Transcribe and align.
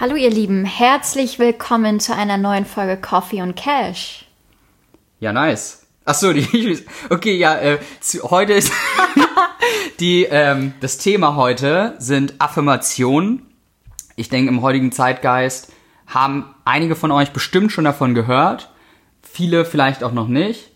Hallo 0.00 0.16
ihr 0.16 0.30
Lieben, 0.30 0.64
herzlich 0.64 1.38
willkommen 1.38 2.00
zu 2.00 2.16
einer 2.16 2.36
neuen 2.36 2.66
Folge 2.66 2.96
Coffee 2.96 3.42
und 3.42 3.54
Cash. 3.54 4.26
Ja, 5.20 5.32
nice. 5.32 5.86
Ach 6.04 6.16
so, 6.16 6.32
die, 6.32 6.84
okay, 7.10 7.36
ja, 7.36 7.56
äh, 7.60 7.78
zu, 8.00 8.28
heute 8.28 8.54
ist 8.54 8.72
die, 10.00 10.24
ähm, 10.24 10.74
das 10.80 10.98
Thema 10.98 11.36
heute 11.36 11.94
sind 11.98 12.34
Affirmationen. 12.40 13.46
Ich 14.16 14.28
denke, 14.30 14.48
im 14.48 14.62
heutigen 14.62 14.90
Zeitgeist 14.90 15.72
haben 16.08 16.52
einige 16.64 16.96
von 16.96 17.12
euch 17.12 17.30
bestimmt 17.30 17.70
schon 17.70 17.84
davon 17.84 18.16
gehört, 18.16 18.72
viele 19.22 19.64
vielleicht 19.64 20.02
auch 20.02 20.12
noch 20.12 20.26
nicht. 20.26 20.72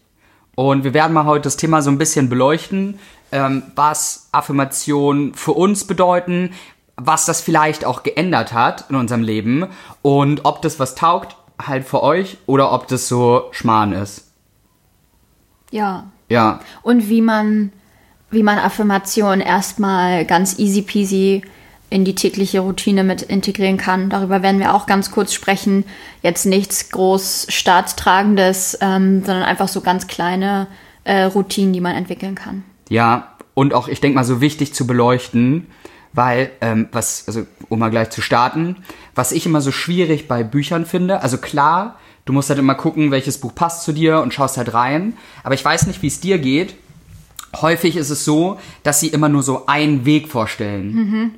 Und 0.54 0.84
wir 0.84 0.94
werden 0.94 1.12
mal 1.12 1.24
heute 1.24 1.42
das 1.42 1.56
Thema 1.56 1.82
so 1.82 1.90
ein 1.90 1.98
bisschen 1.98 2.28
beleuchten, 2.28 3.00
ähm, 3.32 3.64
was 3.74 4.28
Affirmationen 4.30 5.34
für 5.34 5.52
uns 5.52 5.88
bedeuten, 5.88 6.54
was 6.98 7.24
das 7.24 7.40
vielleicht 7.40 7.84
auch 7.84 8.02
geändert 8.02 8.52
hat 8.52 8.86
in 8.90 8.96
unserem 8.96 9.22
Leben 9.22 9.66
und 10.02 10.45
ob 10.45 10.60
das 10.62 10.78
was 10.78 10.95
taugt 10.95 11.36
halt 11.60 11.86
für 11.86 12.02
euch 12.02 12.38
oder 12.46 12.73
ob 12.73 12.88
das 12.88 13.09
so 13.09 13.45
Schmarrn 13.52 13.92
ist. 13.92 14.32
Ja. 15.70 16.09
Ja. 16.28 16.60
Und 16.82 17.09
wie 17.09 17.23
man, 17.23 17.73
wie 18.30 18.42
man 18.42 18.59
Affirmationen 18.59 19.40
erstmal 19.40 20.24
ganz 20.24 20.59
easy 20.59 20.82
peasy 20.82 21.42
in 21.90 22.04
die 22.04 22.14
tägliche 22.14 22.60
Routine 22.60 23.02
mit 23.02 23.23
integrieren 23.23 23.78
kann. 23.78 24.10
Darüber 24.10 24.42
werden 24.42 24.60
wir 24.60 24.74
auch 24.74 24.87
ganz 24.87 25.10
kurz 25.10 25.32
sprechen. 25.32 25.84
Jetzt 26.23 26.45
nichts 26.45 26.90
groß 26.90 27.46
staatstragendes, 27.48 28.78
ähm, 28.82 29.24
sondern 29.24 29.45
einfach 29.45 29.68
so 29.68 29.80
ganz 29.80 30.06
kleine 30.06 30.66
äh, 31.04 31.23
Routinen, 31.23 31.73
die 31.73 31.80
man 31.80 31.96
entwickeln 31.96 32.34
kann. 32.34 32.65
Ja, 32.90 33.32
und 33.54 33.73
auch, 33.73 33.88
ich 33.88 34.01
denke 34.01 34.16
mal, 34.16 34.24
so 34.24 34.42
wichtig 34.42 34.74
zu 34.74 34.87
beleuchten, 34.87 35.68
weil, 36.18 36.50
ähm, 36.60 36.88
was, 36.90 37.28
also 37.28 37.46
um 37.68 37.78
mal 37.78 37.90
gleich 37.90 38.10
zu 38.10 38.22
starten, 38.22 38.74
was 39.14 39.30
ich 39.30 39.46
immer 39.46 39.60
so 39.60 39.70
schwierig 39.70 40.26
bei 40.26 40.42
Büchern 40.42 40.84
finde, 40.84 41.22
also 41.22 41.38
klar, 41.38 41.96
du 42.24 42.32
musst 42.32 42.48
halt 42.51 42.59
immer 42.59 42.74
gucken, 42.74 43.12
welches 43.12 43.38
Buch 43.38 43.54
passt 43.54 43.84
zu 43.84 43.93
dir 43.93 44.20
und 44.20 44.34
schaust 44.34 44.56
halt 44.56 44.74
rein, 44.74 45.16
aber 45.45 45.54
ich 45.54 45.65
weiß 45.65 45.87
nicht, 45.87 46.02
wie 46.02 46.09
es 46.09 46.18
dir 46.18 46.38
geht. 46.38 46.74
Häufig 47.54 47.96
ist 47.96 48.10
es 48.10 48.24
so, 48.24 48.59
dass 48.82 48.98
sie 48.98 49.06
immer 49.06 49.28
nur 49.28 49.45
so 49.45 49.66
einen 49.66 50.06
Weg 50.06 50.26
vorstellen. 50.26 50.93
Mhm. 50.93 51.34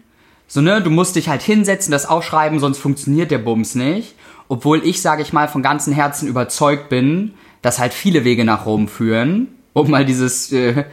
So, 0.49 0.63
ne, 0.63 0.81
du 0.81 0.89
musst 0.89 1.15
dich 1.15 1.29
halt 1.29 1.43
hinsetzen, 1.43 1.93
das 1.93 2.07
aufschreiben, 2.07 2.59
sonst 2.59 2.79
funktioniert 2.79 3.31
der 3.31 3.39
Bums 3.39 3.75
nicht. 3.75 4.15
Obwohl 4.49 4.83
ich, 4.83 5.03
sage 5.03 5.21
ich 5.21 5.35
mal, 5.35 5.47
von 5.47 5.63
ganzem 5.63 5.93
Herzen 5.93 6.27
überzeugt 6.27 6.89
bin, 6.89 7.35
dass 7.61 7.79
halt 7.79 7.93
viele 7.93 8.25
Wege 8.25 8.47
nach 8.47 8.65
Rom 8.65 8.89
führen, 8.89 9.49
um 9.75 9.91
mal 9.91 10.07
dieses, 10.07 10.51
äh, 10.53 10.85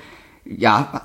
ja, 0.43 1.01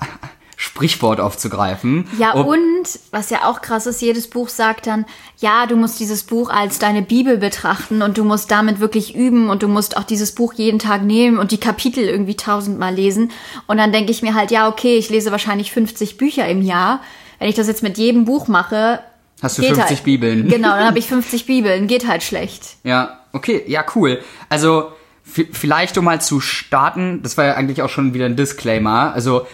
Sprichwort 0.74 1.20
aufzugreifen. 1.20 2.06
Ja, 2.18 2.32
um, 2.32 2.46
und 2.46 2.98
was 3.10 3.28
ja 3.28 3.44
auch 3.44 3.60
krass 3.60 3.86
ist, 3.86 4.00
jedes 4.00 4.28
Buch 4.28 4.48
sagt 4.48 4.86
dann, 4.86 5.04
ja, 5.38 5.66
du 5.66 5.76
musst 5.76 6.00
dieses 6.00 6.22
Buch 6.22 6.48
als 6.48 6.78
deine 6.78 7.02
Bibel 7.02 7.36
betrachten 7.36 8.00
und 8.00 8.16
du 8.16 8.24
musst 8.24 8.50
damit 8.50 8.80
wirklich 8.80 9.14
üben 9.14 9.50
und 9.50 9.62
du 9.62 9.68
musst 9.68 9.98
auch 9.98 10.04
dieses 10.04 10.34
Buch 10.34 10.54
jeden 10.54 10.78
Tag 10.78 11.02
nehmen 11.02 11.38
und 11.38 11.50
die 11.50 11.60
Kapitel 11.60 12.04
irgendwie 12.04 12.36
tausendmal 12.36 12.94
lesen. 12.94 13.32
Und 13.66 13.76
dann 13.76 13.92
denke 13.92 14.12
ich 14.12 14.22
mir 14.22 14.34
halt, 14.34 14.50
ja, 14.50 14.66
okay, 14.66 14.96
ich 14.96 15.10
lese 15.10 15.30
wahrscheinlich 15.30 15.72
50 15.72 16.16
Bücher 16.16 16.48
im 16.48 16.62
Jahr. 16.62 17.02
Wenn 17.38 17.50
ich 17.50 17.54
das 17.54 17.66
jetzt 17.66 17.82
mit 17.82 17.98
jedem 17.98 18.24
Buch 18.24 18.48
mache, 18.48 19.00
hast 19.42 19.58
du 19.58 19.62
50 19.62 19.84
halt, 19.84 20.04
Bibeln. 20.04 20.48
Genau, 20.48 20.70
dann 20.70 20.86
habe 20.86 20.98
ich 20.98 21.06
50 21.06 21.44
Bibeln, 21.44 21.86
geht 21.86 22.08
halt 22.08 22.22
schlecht. 22.22 22.76
Ja, 22.82 23.20
okay, 23.32 23.62
ja, 23.66 23.84
cool. 23.94 24.22
Also 24.48 24.90
vielleicht 25.22 25.98
um 25.98 26.06
mal 26.06 26.22
zu 26.22 26.40
starten, 26.40 27.22
das 27.22 27.36
war 27.36 27.44
ja 27.44 27.54
eigentlich 27.54 27.82
auch 27.82 27.90
schon 27.90 28.14
wieder 28.14 28.24
ein 28.24 28.36
Disclaimer. 28.36 29.12
Also 29.12 29.46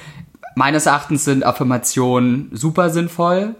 meines 0.59 0.87
Erachtens 0.87 1.25
sind 1.25 1.45
Affirmationen 1.45 2.51
super 2.53 2.91
sinnvoll. 2.91 3.55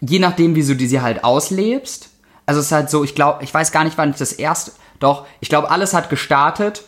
Je 0.00 0.20
nachdem, 0.20 0.54
wie 0.54 0.62
du 0.62 0.86
sie 0.86 1.00
halt 1.00 1.24
auslebst. 1.24 2.10
Also 2.46 2.60
es 2.60 2.66
ist 2.66 2.72
halt 2.72 2.90
so, 2.90 3.02
ich 3.02 3.16
glaube, 3.16 3.42
ich 3.42 3.52
weiß 3.52 3.72
gar 3.72 3.82
nicht, 3.82 3.98
wann 3.98 4.10
ich 4.10 4.16
das 4.16 4.32
erst, 4.32 4.78
doch, 5.00 5.26
ich 5.40 5.48
glaube, 5.48 5.68
alles 5.70 5.94
hat 5.94 6.08
gestartet 6.08 6.84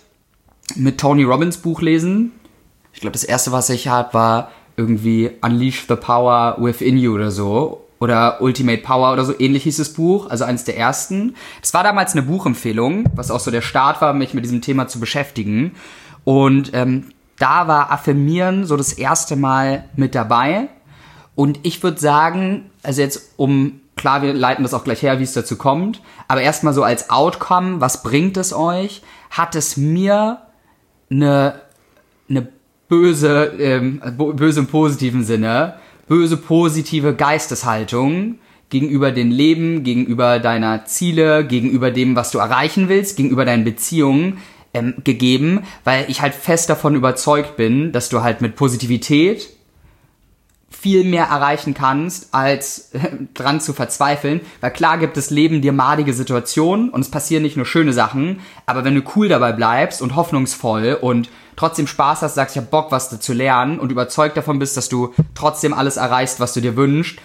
mit 0.77 0.99
Tony 1.01 1.25
Robbins 1.25 1.57
Buch 1.57 1.83
lesen. 1.83 2.33
Ich 2.93 3.01
glaube, 3.01 3.13
das 3.13 3.25
erste, 3.25 3.51
was 3.51 3.69
ich 3.71 3.89
hatte, 3.89 4.15
war 4.15 4.53
irgendwie 4.77 5.33
Unleash 5.41 5.87
the 5.89 5.97
Power 5.97 6.57
Within 6.59 6.97
You 6.97 7.15
oder 7.15 7.33
so. 7.33 7.85
Oder 7.99 8.41
Ultimate 8.41 8.83
Power 8.83 9.13
oder 9.13 9.25
so 9.25 9.35
ähnlich 9.37 9.65
hieß 9.65 9.79
das 9.79 9.93
Buch, 9.93 10.31
also 10.31 10.45
eines 10.45 10.63
der 10.63 10.79
ersten. 10.79 11.35
Das 11.61 11.75
war 11.75 11.83
damals 11.83 12.13
eine 12.13 12.23
Buchempfehlung, 12.23 13.07
was 13.17 13.33
auch 13.33 13.41
so 13.41 13.51
der 13.51 13.63
Start 13.63 14.01
war, 14.01 14.13
mich 14.13 14.35
mit 14.35 14.45
diesem 14.45 14.61
Thema 14.61 14.87
zu 14.87 15.01
beschäftigen. 15.01 15.73
Und 16.23 16.71
ähm, 16.75 17.07
da 17.39 17.69
war 17.69 17.91
Affirmieren 17.91 18.67
so 18.67 18.77
das 18.77 18.93
erste 18.93 19.37
Mal 19.37 19.85
mit 19.97 20.15
dabei. 20.15 20.69
Und 21.35 21.61
ich 21.63 21.83
würde 21.83 22.01
sagen, 22.01 22.71
also 22.83 23.01
jetzt 23.01 23.35
um, 23.37 23.81
klar, 23.97 24.23
wir 24.23 24.35
leiten 24.35 24.65
das 24.65 24.75
auch 24.75 24.85
gleich 24.85 25.03
her, 25.03 25.19
wie 25.21 25.25
es 25.25 25.33
dazu 25.33 25.57
kommt, 25.57 26.03
aber 26.27 26.43
erstmal 26.43 26.75
so 26.75 26.83
als 26.83 27.11
Outcome, 27.11 27.81
was 27.81 28.03
bringt 28.03 28.37
es 28.37 28.53
euch? 28.53 29.03
Hat 29.31 29.55
es 29.55 29.77
mir 29.77 30.39
eine, 31.11 31.61
eine 32.29 32.49
böse, 32.89 33.53
ähm, 33.59 34.03
böse 34.17 34.61
im 34.61 34.67
positiven 34.67 35.25
Sinne, 35.25 35.75
böse 36.09 36.37
positive 36.37 37.15
Geisteshaltung 37.15 38.39
gegenüber 38.71 39.13
dem 39.13 39.31
Leben, 39.31 39.83
gegenüber 39.83 40.39
deiner 40.41 40.85
Ziele, 40.85 41.45
gegenüber 41.47 41.91
dem, 41.91 42.17
was 42.17 42.31
du 42.31 42.39
erreichen 42.39 42.89
willst, 42.89 43.17
gegenüber 43.17 43.45
deinen 43.45 43.65
Beziehungen, 43.65 44.39
ähm, 44.75 44.95
gegeben, 45.05 45.65
weil 45.85 46.07
ich 46.09 46.21
halt 46.21 46.35
fest 46.35 46.71
davon 46.71 46.95
überzeugt 46.95 47.57
bin, 47.57 47.93
dass 47.93 48.09
du 48.09 48.23
halt 48.23 48.41
mit 48.41 48.57
Positivität 48.57 49.49
viel 50.71 51.03
mehr 51.03 51.25
erreichen 51.25 51.75
kannst, 51.75 52.33
als 52.35 52.91
äh, 52.93 53.11
dran 53.35 53.61
zu 53.61 53.73
verzweifeln. 53.73 54.41
Weil 54.61 54.73
klar 54.73 54.99
gibt 54.99 55.17
es 55.17 55.31
Leben 55.31 55.61
dir 55.61 55.73
madige 55.73 56.13
Situationen 56.13 56.91
und 56.91 57.01
es 57.01 57.11
passieren 57.11 57.43
nicht 57.43 57.57
nur 57.57 57.67
schöne 57.67 57.93
Sachen, 57.93 58.41
aber 58.67 58.85
wenn 58.85 58.95
du 58.95 59.03
cool 59.17 59.29
dabei 59.29 59.53
bleibst 59.53 60.03
und 60.03 60.15
hoffnungsvoll 60.15 60.99
und 61.01 61.31
trotzdem 61.57 61.89
Spaß 61.89 62.23
hast, 62.23 62.37
sagst, 62.37 62.55
ich 62.55 62.63
hab 62.63 62.71
Bock, 62.71 62.93
was 62.93 63.19
zu 63.19 63.33
lernen 63.33 63.81
und 63.81 63.91
überzeugt 63.91 64.37
davon 64.37 64.61
bist, 64.61 64.77
dass 64.77 64.89
du 64.89 65.15
trotzdem 65.35 65.75
alles 65.75 65.97
erreichst, 65.97 66.39
was 66.39 66.55
du 66.55 66.61
dir 66.61 66.77
wünschst, 66.77 67.19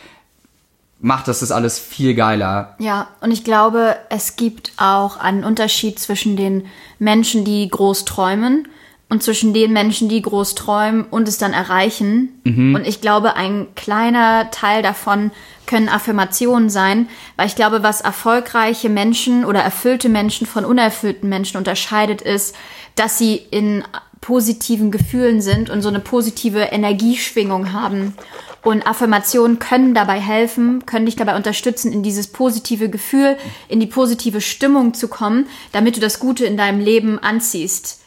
macht 1.03 1.27
das 1.27 1.41
das 1.41 1.51
alles 1.51 1.79
viel 1.79 2.15
geiler. 2.15 2.75
Ja, 2.79 3.09
und 3.19 3.31
ich 3.31 3.43
glaube, 3.43 3.97
es 4.09 4.37
gibt 4.37 4.71
auch 4.77 5.17
einen 5.17 5.43
Unterschied 5.43 5.99
zwischen 5.99 6.37
den 6.37 6.65
Menschen, 6.97 7.43
die 7.43 7.67
groß 7.67 8.05
träumen 8.05 8.69
und 9.09 9.21
zwischen 9.21 9.53
den 9.53 9.73
Menschen, 9.73 10.07
die 10.07 10.21
groß 10.21 10.55
träumen 10.55 11.03
und 11.03 11.27
es 11.27 11.37
dann 11.37 11.51
erreichen. 11.51 12.29
Mhm. 12.45 12.73
Und 12.73 12.87
ich 12.87 13.01
glaube, 13.01 13.35
ein 13.35 13.67
kleiner 13.75 14.49
Teil 14.51 14.81
davon 14.81 15.31
können 15.67 15.89
Affirmationen 15.89 16.69
sein, 16.69 17.09
weil 17.35 17.47
ich 17.47 17.57
glaube, 17.57 17.83
was 17.83 17.99
erfolgreiche 17.99 18.87
Menschen 18.87 19.43
oder 19.43 19.59
erfüllte 19.59 20.07
Menschen 20.07 20.47
von 20.47 20.63
unerfüllten 20.63 21.27
Menschen 21.27 21.57
unterscheidet, 21.57 22.21
ist, 22.21 22.55
dass 22.95 23.17
sie 23.17 23.35
in 23.35 23.83
positiven 24.23 24.89
Gefühlen 24.89 25.41
sind 25.41 25.69
und 25.69 25.81
so 25.81 25.89
eine 25.89 25.99
positive 25.99 26.59
Energieschwingung 26.59 27.73
haben. 27.73 28.15
Und 28.63 28.87
Affirmationen 28.87 29.59
können 29.59 29.93
dabei 29.93 30.17
helfen, 30.17 30.85
können 30.85 31.05
dich 31.05 31.17
dabei 31.17 31.35
unterstützen, 31.35 31.91
in 31.91 32.03
dieses 32.03 32.27
positive 32.27 32.89
Gefühl, 32.89 33.37
in 33.67 33.81
die 33.81 33.85
positive 33.85 34.39
Stimmung 34.39 34.93
zu 34.93 35.09
kommen, 35.09 35.47
damit 35.73 35.97
du 35.97 35.99
das 35.99 36.19
Gute 36.19 36.45
in 36.45 36.55
deinem 36.55 36.79
Leben 36.79 37.19
anziehst. 37.19 37.99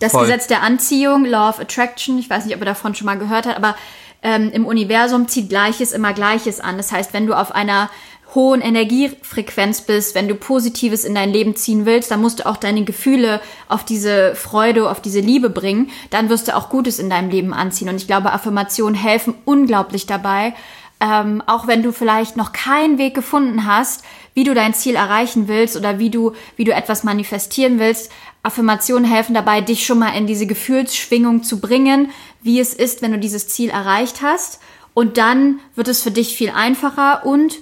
Das 0.00 0.10
Voll. 0.10 0.22
Gesetz 0.22 0.48
der 0.48 0.62
Anziehung, 0.62 1.24
Law 1.24 1.50
of 1.50 1.60
Attraction, 1.60 2.18
ich 2.18 2.28
weiß 2.28 2.46
nicht, 2.46 2.56
ob 2.56 2.62
ihr 2.62 2.66
davon 2.66 2.96
schon 2.96 3.06
mal 3.06 3.18
gehört 3.18 3.46
habt, 3.46 3.56
aber 3.56 3.76
ähm, 4.22 4.50
im 4.52 4.66
Universum 4.66 5.28
zieht 5.28 5.48
Gleiches 5.48 5.92
immer 5.92 6.12
Gleiches 6.12 6.58
an. 6.58 6.78
Das 6.78 6.90
heißt, 6.90 7.12
wenn 7.12 7.28
du 7.28 7.34
auf 7.34 7.54
einer 7.54 7.90
hohen 8.34 8.60
Energiefrequenz 8.60 9.82
bist, 9.82 10.14
wenn 10.14 10.28
du 10.28 10.34
Positives 10.34 11.04
in 11.04 11.14
dein 11.14 11.32
Leben 11.32 11.56
ziehen 11.56 11.86
willst, 11.86 12.10
dann 12.10 12.20
musst 12.20 12.40
du 12.40 12.46
auch 12.46 12.56
deine 12.56 12.84
Gefühle 12.84 13.40
auf 13.68 13.84
diese 13.84 14.34
Freude, 14.34 14.88
auf 14.88 15.00
diese 15.00 15.20
Liebe 15.20 15.50
bringen. 15.50 15.90
Dann 16.10 16.28
wirst 16.28 16.48
du 16.48 16.56
auch 16.56 16.68
Gutes 16.68 16.98
in 16.98 17.10
deinem 17.10 17.30
Leben 17.30 17.52
anziehen. 17.52 17.88
Und 17.88 17.96
ich 17.96 18.06
glaube, 18.06 18.32
Affirmationen 18.32 18.94
helfen 18.94 19.34
unglaublich 19.44 20.06
dabei. 20.06 20.54
Ähm, 21.00 21.42
auch 21.46 21.66
wenn 21.66 21.82
du 21.82 21.92
vielleicht 21.92 22.36
noch 22.36 22.52
keinen 22.52 22.98
Weg 22.98 23.14
gefunden 23.14 23.64
hast, 23.64 24.04
wie 24.34 24.44
du 24.44 24.54
dein 24.54 24.74
Ziel 24.74 24.96
erreichen 24.96 25.48
willst 25.48 25.76
oder 25.76 25.98
wie 25.98 26.10
du, 26.10 26.34
wie 26.56 26.64
du 26.64 26.72
etwas 26.72 27.04
manifestieren 27.04 27.78
willst. 27.78 28.12
Affirmationen 28.42 29.10
helfen 29.10 29.34
dabei, 29.34 29.60
dich 29.60 29.84
schon 29.84 29.98
mal 29.98 30.16
in 30.16 30.26
diese 30.26 30.46
Gefühlsschwingung 30.46 31.42
zu 31.42 31.58
bringen, 31.58 32.10
wie 32.42 32.60
es 32.60 32.74
ist, 32.74 33.02
wenn 33.02 33.12
du 33.12 33.18
dieses 33.18 33.48
Ziel 33.48 33.70
erreicht 33.70 34.22
hast. 34.22 34.60
Und 34.92 35.16
dann 35.16 35.60
wird 35.74 35.88
es 35.88 36.02
für 36.02 36.10
dich 36.10 36.36
viel 36.36 36.50
einfacher 36.50 37.24
und 37.24 37.58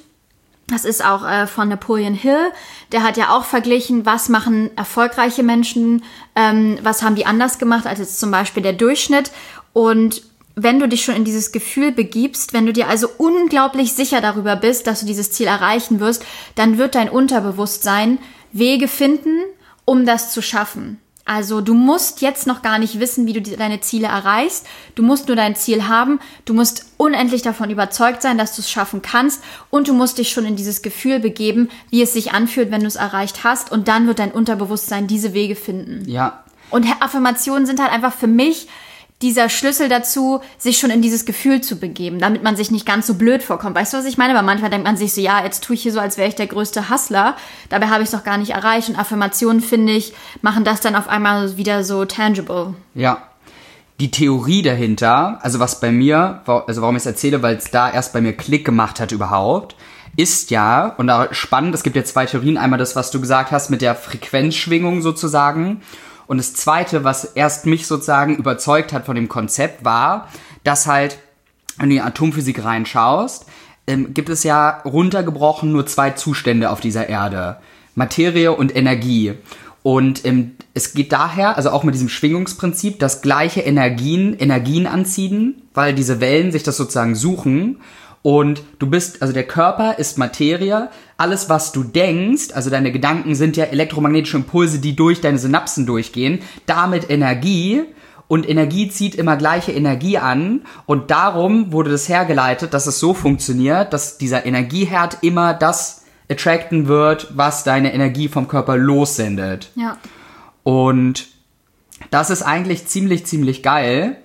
das 0.69 0.85
ist 0.85 1.05
auch 1.05 1.27
äh, 1.27 1.47
von 1.47 1.69
Napoleon 1.69 2.15
Hill. 2.15 2.53
Der 2.93 3.03
hat 3.03 3.17
ja 3.17 3.37
auch 3.37 3.45
verglichen, 3.45 4.07
was 4.07 4.29
machen 4.29 4.71
erfolgreiche 4.77 5.43
Menschen, 5.43 6.05
ähm, 6.37 6.79
was 6.83 7.03
haben 7.03 7.15
die 7.15 7.27
anders 7.27 7.59
gemacht 7.59 7.87
als 7.87 7.99
jetzt 7.99 8.21
zum 8.21 8.31
Beispiel 8.31 8.63
der 8.63 8.75
Durchschnitt. 8.75 9.33
Und 9.73 10.23
wenn 10.55 10.79
du 10.79 10.89
dich 10.89 11.05
schon 11.05 11.15
in 11.15 11.25
dieses 11.25 11.53
Gefühl 11.53 11.93
begibst, 11.93 12.53
wenn 12.53 12.67
du 12.67 12.73
dir 12.73 12.89
also 12.89 13.09
unglaublich 13.17 13.93
sicher 13.93 14.21
darüber 14.21 14.57
bist, 14.57 14.87
dass 14.87 15.01
du 15.01 15.07
dieses 15.07 15.31
Ziel 15.31 15.47
erreichen 15.47 16.01
wirst, 16.01 16.25
dann 16.55 16.79
wird 16.79 16.95
dein 16.95 17.09
Unterbewusstsein 17.09 18.19
Wege 18.53 18.89
finden, 18.89 19.41
um 19.85 20.05
das 20.05 20.33
zu 20.33 20.43
schaffen. 20.43 21.01
Also 21.29 21.61
du 21.61 21.75
musst 21.75 22.23
jetzt 22.23 22.47
noch 22.47 22.63
gar 22.63 22.79
nicht 22.79 23.01
wissen, 23.01 23.27
wie 23.27 23.35
du 23.35 23.43
die, 23.43 23.55
deine 23.55 23.83
Ziele 23.83 24.07
erreichst. 24.07 24.67
Du 24.95 25.03
musst 25.03 25.29
nur 25.29 25.37
dein 25.37 25.55
Ziel 25.55 25.87
haben. 25.87 26.21
Du 26.47 26.55
musst 26.55 26.87
unendlich 26.97 27.43
davon 27.43 27.69
überzeugt 27.69 28.23
sein, 28.23 28.39
dass 28.39 28.57
du 28.57 28.63
es 28.63 28.71
schaffen 28.71 29.03
kannst. 29.03 29.45
Und 29.69 29.89
du 29.89 29.93
musst 29.93 30.17
dich 30.17 30.31
schon 30.31 30.47
in 30.47 30.57
dieses 30.57 30.81
Gefühl 30.81 31.21
begeben, 31.21 31.69
wie 31.91 32.01
es 32.01 32.15
sich 32.15 32.33
anfühlt, 32.33 32.71
wenn 32.71 32.81
du 32.81 32.87
es 32.87 32.97
erreicht 32.97 33.45
hast. 33.45 33.71
Und 33.71 33.89
dann 33.89 34.07
wird 34.07 34.21
dein 34.21 34.33
Unterbewusstsein 34.33 35.07
diese 35.07 35.35
Wege 35.35 35.55
finden. 35.55 36.09
Ja. 36.09 36.45
Und 36.71 36.87
Affirmationen 37.01 37.67
sind 37.67 37.79
halt 37.79 37.93
einfach 37.93 38.15
für 38.15 38.27
mich 38.27 38.67
dieser 39.21 39.49
Schlüssel 39.49 39.89
dazu, 39.89 40.41
sich 40.59 40.79
schon 40.79 40.91
in 40.91 41.03
dieses 41.03 41.25
Gefühl 41.25 41.61
zu 41.61 41.77
begeben, 41.77 42.21
damit 42.21 42.45
man 42.45 42.55
sich 42.55 42.71
nicht 42.71 42.87
ganz 42.87 43.07
so 43.07 43.15
blöd 43.15 43.43
vorkommt. 43.43 43.75
Weißt 43.75 43.93
du, 43.93 43.99
was 43.99 44.05
ich 44.05 44.17
meine? 44.17 44.35
Weil 44.35 44.45
manchmal 44.45 44.71
denkt 44.71 44.87
man 44.87 44.97
sich 44.97 45.13
so, 45.13 45.21
ja, 45.21 45.43
jetzt 45.43 45.65
tue 45.65 45.75
ich 45.75 45.83
hier 45.83 45.93
so, 45.93 45.99
als 45.99 46.19
wäre 46.19 46.29
ich 46.29 46.37
der 46.37 46.47
größte 46.47 46.89
Hustler. 46.89 47.37
Dabei 47.69 47.89
habe 47.89 48.03
ich 48.03 48.09
es 48.09 48.13
doch 48.13 48.23
gar 48.23 48.39
nicht 48.39 48.51
erreicht. 48.51 48.89
Und 48.89 48.97
Affirmationen, 48.97 49.61
finde 49.61 49.93
ich, 49.93 50.13
machen 50.41 50.63
das 50.63 50.81
dann 50.81 50.95
auf 50.95 51.09
einmal 51.09 51.57
wieder 51.57 51.83
so 51.83 52.05
tangible. 52.05 52.75
Ja. 52.95 53.25
Die 53.99 54.13
Theorie 54.13 54.63
dahinter, 54.63 55.41
also 55.43 55.59
was 55.59 55.81
bei 55.81 55.91
mir, 55.91 56.43
also 56.47 56.83
warum 56.83 56.95
ich 56.95 57.03
es 57.03 57.07
erzähle, 57.07 57.43
weil 57.43 57.57
es 57.57 57.73
da 57.73 57.91
erst 57.91 58.13
bei 58.13 58.21
mir 58.21 58.33
Klick 58.33 58.65
gemacht 58.65 59.01
hat 59.01 59.11
überhaupt, 59.11 59.75
ist 60.17 60.53
ja, 60.53 60.95
und 60.99 61.09
da 61.09 61.35
spannend, 61.35 61.75
es 61.75 61.83
gibt 61.83 61.97
ja 61.97 62.05
zwei 62.05 62.25
Theorien, 62.25 62.59
einmal 62.59 62.79
das, 62.79 62.95
was 62.95 63.11
du 63.11 63.21
gesagt 63.21 63.51
hast 63.51 63.71
mit 63.71 63.83
der 63.83 63.97
Frequenzschwingung 63.97 65.03
sozusagen 65.03 65.83
und 66.29 66.37
das 66.37 66.53
Zweite, 66.53 67.05
was 67.05 67.25
erst 67.25 67.67
mich 67.67 67.87
sozusagen 67.87 68.37
überzeugt 68.37 68.93
hat 68.93 69.07
von 69.07 69.17
dem 69.17 69.29
Konzept, 69.29 69.85
war, 69.85 70.29
dass 70.63 70.87
halt, 70.87 71.19
wenn 71.79 71.89
du 71.89 71.97
in 71.97 72.03
die 72.03 72.07
Atomphysik 72.07 72.63
reinschaust, 72.63 73.47
ähm, 73.87 74.13
gibt 74.13 74.29
es 74.29 74.45
ja 74.45 74.83
runtergebrochen 74.85 75.73
nur 75.73 75.87
zwei 75.87 76.11
Zustände 76.11 76.69
auf 76.71 76.81
dieser 76.81 77.09
Erde. 77.09 77.57
Materie 77.95 78.53
und 78.53 78.77
Energie. 78.77 79.35
Und 79.83 80.27
ähm, 80.27 80.57
es 80.75 80.93
geht 80.93 81.13
daher, 81.13 81.57
also 81.57 81.71
auch 81.71 81.83
mit 81.83 81.95
diesem 81.95 82.11
Schwingungsprinzip, 82.11 82.99
dass 82.99 83.23
gleiche 83.23 83.63
Energien 83.63 84.35
Energien 84.39 84.87
anziehen, 84.87 85.63
weil 85.73 85.95
diese 85.95 86.21
Wellen 86.21 86.53
sich 86.53 86.63
das 86.63 86.77
sozusagen 86.77 87.15
suchen. 87.15 87.81
Und 88.21 88.63
du 88.79 88.87
bist, 88.87 89.23
also 89.23 89.33
der 89.33 89.47
Körper 89.47 89.99
ist 89.99 90.19
Materie. 90.19 90.91
Alles, 91.19 91.51
was 91.51 91.73
du 91.73 91.83
denkst, 91.83 92.53
also 92.55 92.71
deine 92.71 92.93
Gedanken 92.93 93.35
sind 93.35 93.57
ja 93.57 93.65
elektromagnetische 93.65 94.37
Impulse, 94.37 94.79
die 94.79 94.95
durch 94.95 95.21
deine 95.21 95.39
Synapsen 95.39 95.85
durchgehen, 95.85 96.39
damit 96.67 97.11
Energie. 97.11 97.83
Und 98.29 98.49
Energie 98.49 98.89
zieht 98.89 99.17
immer 99.17 99.37
gleiche 99.37 99.73
Energie 99.73 100.19
an. 100.19 100.63
Und 100.87 101.11
darum 101.11 101.73
wurde 101.73 101.91
das 101.91 102.09
hergeleitet, 102.09 102.73
dass 102.73 102.87
es 102.87 103.01
so 103.01 103.15
funktioniert, 103.15 103.93
dass 103.93 104.17
dieser 104.19 104.47
Energieherd 104.47 105.19
immer 105.23 105.55
das 105.55 106.05
attracten 106.31 106.87
wird, 106.87 107.37
was 107.37 107.65
deine 107.65 107.93
Energie 107.93 108.29
vom 108.29 108.47
Körper 108.47 108.77
lossendet. 108.77 109.73
Ja. 109.75 109.97
Und 110.63 111.27
das 112.11 112.31
ist 112.31 112.43
eigentlich 112.43 112.87
ziemlich, 112.87 113.27
ziemlich 113.27 113.65
geil 113.65 114.19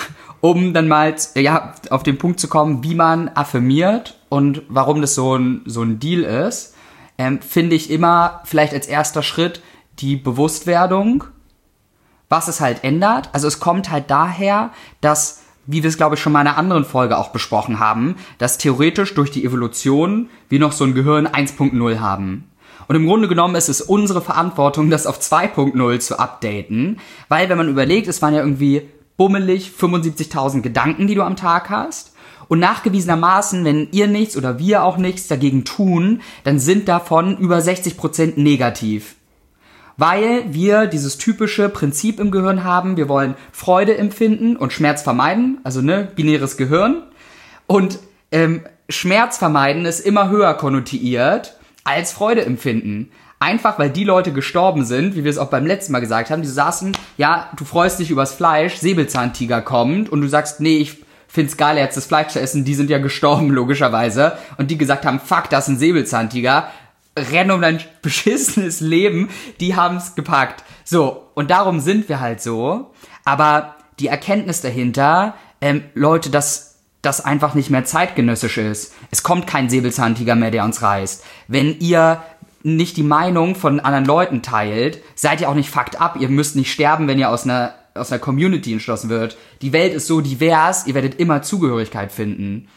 um 0.40 0.74
dann 0.74 0.86
mal 0.88 1.14
ja, 1.34 1.74
auf 1.90 2.02
den 2.02 2.18
Punkt 2.18 2.40
zu 2.40 2.48
kommen, 2.48 2.84
wie 2.84 2.94
man 2.94 3.28
affirmiert 3.34 4.15
und 4.28 4.62
warum 4.68 5.00
das 5.00 5.14
so 5.14 5.36
ein, 5.36 5.62
so 5.66 5.82
ein 5.82 5.98
Deal 5.98 6.22
ist, 6.22 6.74
ähm, 7.18 7.40
finde 7.40 7.76
ich 7.76 7.90
immer 7.90 8.40
vielleicht 8.44 8.74
als 8.74 8.86
erster 8.86 9.22
Schritt 9.22 9.62
die 9.98 10.16
Bewusstwerdung, 10.16 11.24
was 12.28 12.48
es 12.48 12.60
halt 12.60 12.84
ändert. 12.84 13.30
Also 13.32 13.48
es 13.48 13.60
kommt 13.60 13.90
halt 13.90 14.10
daher, 14.10 14.70
dass, 15.00 15.42
wie 15.66 15.82
wir 15.82 15.88
es 15.88 15.96
glaube 15.96 16.16
ich 16.16 16.20
schon 16.20 16.32
mal 16.32 16.42
in 16.42 16.48
einer 16.48 16.58
anderen 16.58 16.84
Folge 16.84 17.16
auch 17.16 17.30
besprochen 17.30 17.78
haben, 17.78 18.16
dass 18.38 18.58
theoretisch 18.58 19.14
durch 19.14 19.30
die 19.30 19.44
Evolution 19.44 20.28
wir 20.48 20.58
noch 20.58 20.72
so 20.72 20.84
ein 20.84 20.94
Gehirn 20.94 21.26
1.0 21.26 21.98
haben. 22.00 22.50
Und 22.88 22.94
im 22.94 23.06
Grunde 23.06 23.28
genommen 23.28 23.56
ist 23.56 23.68
es 23.68 23.80
unsere 23.80 24.20
Verantwortung, 24.20 24.90
das 24.90 25.06
auf 25.06 25.18
2.0 25.18 25.98
zu 25.98 26.18
updaten, 26.18 27.00
weil 27.28 27.48
wenn 27.48 27.58
man 27.58 27.68
überlegt, 27.68 28.06
es 28.06 28.22
waren 28.22 28.34
ja 28.34 28.40
irgendwie 28.40 28.82
bummelig 29.16 29.72
75.000 29.78 30.60
Gedanken, 30.60 31.06
die 31.06 31.14
du 31.14 31.22
am 31.22 31.36
Tag 31.36 31.70
hast. 31.70 32.14
Und 32.48 32.60
nachgewiesenermaßen, 32.60 33.64
wenn 33.64 33.88
ihr 33.92 34.06
nichts 34.06 34.36
oder 34.36 34.58
wir 34.58 34.84
auch 34.84 34.98
nichts 34.98 35.26
dagegen 35.26 35.64
tun, 35.64 36.20
dann 36.44 36.58
sind 36.58 36.88
davon 36.88 37.36
über 37.38 37.58
60% 37.58 38.40
negativ. 38.40 39.16
Weil 39.96 40.44
wir 40.52 40.86
dieses 40.86 41.16
typische 41.16 41.68
Prinzip 41.68 42.20
im 42.20 42.30
Gehirn 42.30 42.64
haben, 42.64 42.96
wir 42.96 43.08
wollen 43.08 43.34
Freude 43.50 43.96
empfinden 43.96 44.56
und 44.56 44.72
Schmerz 44.72 45.02
vermeiden, 45.02 45.58
also 45.64 45.80
ne, 45.80 46.08
binäres 46.14 46.56
Gehirn. 46.56 47.02
Und 47.66 47.98
ähm, 48.30 48.62
Schmerz 48.88 49.38
vermeiden 49.38 49.84
ist 49.86 50.00
immer 50.00 50.28
höher 50.28 50.54
konnotiert 50.54 51.56
als 51.84 52.12
Freude 52.12 52.44
empfinden. 52.44 53.10
Einfach 53.38 53.78
weil 53.78 53.90
die 53.90 54.04
Leute 54.04 54.32
gestorben 54.32 54.84
sind, 54.84 55.14
wie 55.14 55.24
wir 55.24 55.30
es 55.30 55.38
auch 55.38 55.50
beim 55.50 55.66
letzten 55.66 55.92
Mal 55.92 56.00
gesagt 56.00 56.30
haben, 56.30 56.42
die 56.42 56.48
saßen, 56.48 56.96
ja, 57.16 57.50
du 57.56 57.64
freust 57.64 57.98
dich 57.98 58.10
übers 58.10 58.32
Fleisch, 58.32 58.76
Säbelzahntiger 58.76 59.60
kommt 59.60 60.08
und 60.08 60.20
du 60.20 60.28
sagst, 60.28 60.60
nee, 60.60 60.78
ich 60.78 61.05
find's 61.36 61.58
geil, 61.58 61.76
jetzt 61.76 61.98
das 61.98 62.06
Fleisch 62.06 62.28
zu 62.28 62.40
essen, 62.40 62.64
die 62.64 62.74
sind 62.74 62.88
ja 62.88 62.96
gestorben, 62.96 63.50
logischerweise. 63.50 64.38
Und 64.56 64.70
die 64.70 64.78
gesagt 64.78 65.04
haben, 65.04 65.20
fuck, 65.20 65.50
das 65.50 65.68
ist 65.68 65.74
ein 65.74 65.78
Säbelzahntiger, 65.78 66.70
renn 67.16 67.50
um 67.50 67.60
dein 67.60 67.78
beschissenes 68.00 68.80
Leben, 68.80 69.28
die 69.60 69.76
haben's 69.76 70.14
gepackt. 70.14 70.64
So, 70.84 71.28
und 71.34 71.50
darum 71.50 71.80
sind 71.80 72.08
wir 72.08 72.20
halt 72.20 72.40
so. 72.40 72.90
Aber 73.26 73.76
die 73.98 74.06
Erkenntnis 74.06 74.62
dahinter, 74.62 75.34
ähm, 75.60 75.84
Leute, 75.92 76.30
dass 76.30 76.78
das 77.02 77.22
einfach 77.22 77.54
nicht 77.54 77.68
mehr 77.68 77.84
zeitgenössisch 77.84 78.56
ist. 78.56 78.94
Es 79.10 79.22
kommt 79.22 79.46
kein 79.46 79.68
Säbelzahntiger 79.68 80.36
mehr, 80.36 80.50
der 80.50 80.64
uns 80.64 80.80
reißt. 80.80 81.22
Wenn 81.48 81.78
ihr 81.80 82.22
nicht 82.62 82.96
die 82.96 83.02
Meinung 83.02 83.56
von 83.56 83.78
anderen 83.78 84.06
Leuten 84.06 84.40
teilt, 84.40 85.02
seid 85.14 85.42
ihr 85.42 85.50
auch 85.50 85.54
nicht 85.54 85.68
fucked 85.68 86.00
up. 86.00 86.16
Ihr 86.18 86.30
müsst 86.30 86.56
nicht 86.56 86.72
sterben, 86.72 87.08
wenn 87.08 87.18
ihr 87.18 87.28
aus 87.28 87.44
einer, 87.44 87.74
aus 87.96 88.12
einer 88.12 88.18
Community 88.18 88.72
entschlossen 88.72 89.10
wird. 89.10 89.36
Die 89.62 89.72
Welt 89.72 89.94
ist 89.94 90.06
so 90.06 90.20
divers, 90.20 90.86
ihr 90.86 90.94
werdet 90.94 91.18
immer 91.20 91.42
Zugehörigkeit 91.42 92.12
finden. 92.12 92.68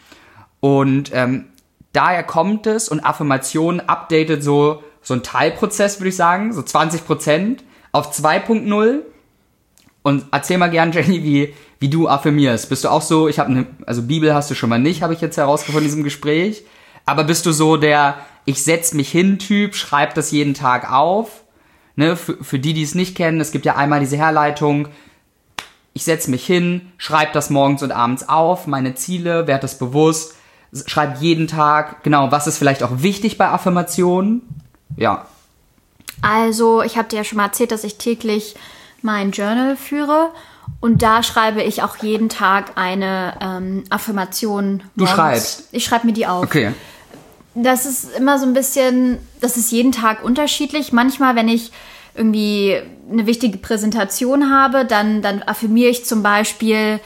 Und 0.59 1.11
ähm, 1.13 1.45
daher 1.93 2.23
kommt 2.23 2.67
es 2.67 2.89
und 2.89 3.01
Affirmation 3.01 3.79
updatet 3.79 4.43
so, 4.43 4.83
so 5.01 5.13
ein 5.13 5.23
Teilprozess, 5.23 5.99
würde 5.99 6.09
ich 6.09 6.15
sagen, 6.15 6.53
so 6.53 6.61
20% 6.61 7.59
auf 7.91 8.11
2.0. 8.11 8.99
Und 10.01 10.25
erzähl 10.31 10.57
mal 10.57 10.69
gern, 10.69 10.91
Jenny, 10.93 11.23
wie, 11.23 11.53
wie 11.79 11.89
du 11.89 12.07
affirmierst. 12.07 12.69
Bist 12.69 12.83
du 12.83 12.89
auch 12.89 13.01
so, 13.01 13.27
ich 13.27 13.39
habe 13.39 13.49
eine, 13.49 13.67
also 13.85 14.03
Bibel 14.03 14.33
hast 14.33 14.49
du 14.51 14.55
schon 14.55 14.69
mal 14.69 14.79
nicht, 14.79 15.01
habe 15.01 15.13
ich 15.13 15.21
jetzt 15.21 15.37
herausgefunden 15.37 15.85
in 15.85 15.89
diesem 15.89 16.03
Gespräch. 16.03 16.63
Aber 17.05 17.23
bist 17.23 17.45
du 17.45 17.51
so 17.51 17.77
der, 17.77 18.19
ich 18.45 18.63
setz 18.63 18.93
mich 18.93 19.09
hin 19.09 19.39
Typ, 19.39 19.75
schreib 19.75 20.13
das 20.13 20.31
jeden 20.31 20.53
Tag 20.53 20.91
auf? 20.91 21.43
Ne, 21.95 22.15
für, 22.15 22.41
für 22.41 22.59
die, 22.59 22.73
die 22.73 22.83
es 22.83 22.95
nicht 22.95 23.15
kennen, 23.15 23.41
es 23.41 23.51
gibt 23.51 23.65
ja 23.65 23.75
einmal 23.75 23.99
diese 23.99 24.15
Herleitung, 24.15 24.87
ich 25.99 26.05
setz 26.05 26.29
mich 26.29 26.45
hin, 26.45 26.93
schreib 26.97 27.33
das 27.33 27.49
morgens 27.49 27.83
und 27.83 27.91
abends 27.91 28.29
auf, 28.29 28.67
meine 28.67 28.95
Ziele, 28.95 29.47
werd 29.47 29.63
das 29.63 29.77
bewusst, 29.77 30.33
schreib 30.85 31.21
jeden 31.21 31.47
Tag, 31.47 32.03
genau, 32.03 32.31
was 32.31 32.47
ist 32.47 32.57
vielleicht 32.57 32.83
auch 32.83 33.01
wichtig 33.01 33.37
bei 33.37 33.49
Affirmationen? 33.49 34.41
Ja. 34.95 35.25
Also, 36.21 36.81
ich 36.81 36.97
habe 36.97 37.09
dir 37.09 37.17
ja 37.17 37.23
schon 37.25 37.37
mal 37.37 37.47
erzählt, 37.47 37.71
dass 37.71 37.83
ich 37.83 37.97
täglich 37.97 38.55
mein 39.01 39.31
Journal 39.31 39.75
führe 39.75 40.29
und 40.79 41.01
da 41.01 41.21
schreibe 41.21 41.63
ich 41.63 41.83
auch 41.83 41.97
jeden 41.97 42.29
Tag 42.29 42.71
eine 42.75 43.33
ähm, 43.41 43.83
Affirmation. 43.89 44.83
Du 44.95 45.05
schreibst? 45.05 45.67
Ich 45.73 45.83
schreibe 45.83 46.07
mir 46.07 46.13
die 46.13 46.27
auf. 46.27 46.43
Okay 46.43 46.73
das 47.55 47.85
ist 47.85 48.15
immer 48.15 48.39
so 48.39 48.45
ein 48.45 48.53
bisschen, 48.53 49.17
das 49.41 49.57
ist 49.57 49.71
jeden 49.71 49.91
Tag 49.91 50.23
unterschiedlich. 50.23 50.93
Manchmal, 50.93 51.35
wenn 51.35 51.47
ich 51.47 51.71
irgendwie 52.15 52.77
eine 53.11 53.25
wichtige 53.25 53.57
Präsentation 53.57 54.51
habe, 54.51 54.85
dann, 54.85 55.21
dann 55.21 55.41
affirmiere 55.43 55.89
ich 55.89 56.05
zum 56.05 56.23
Beispiel, 56.23 56.99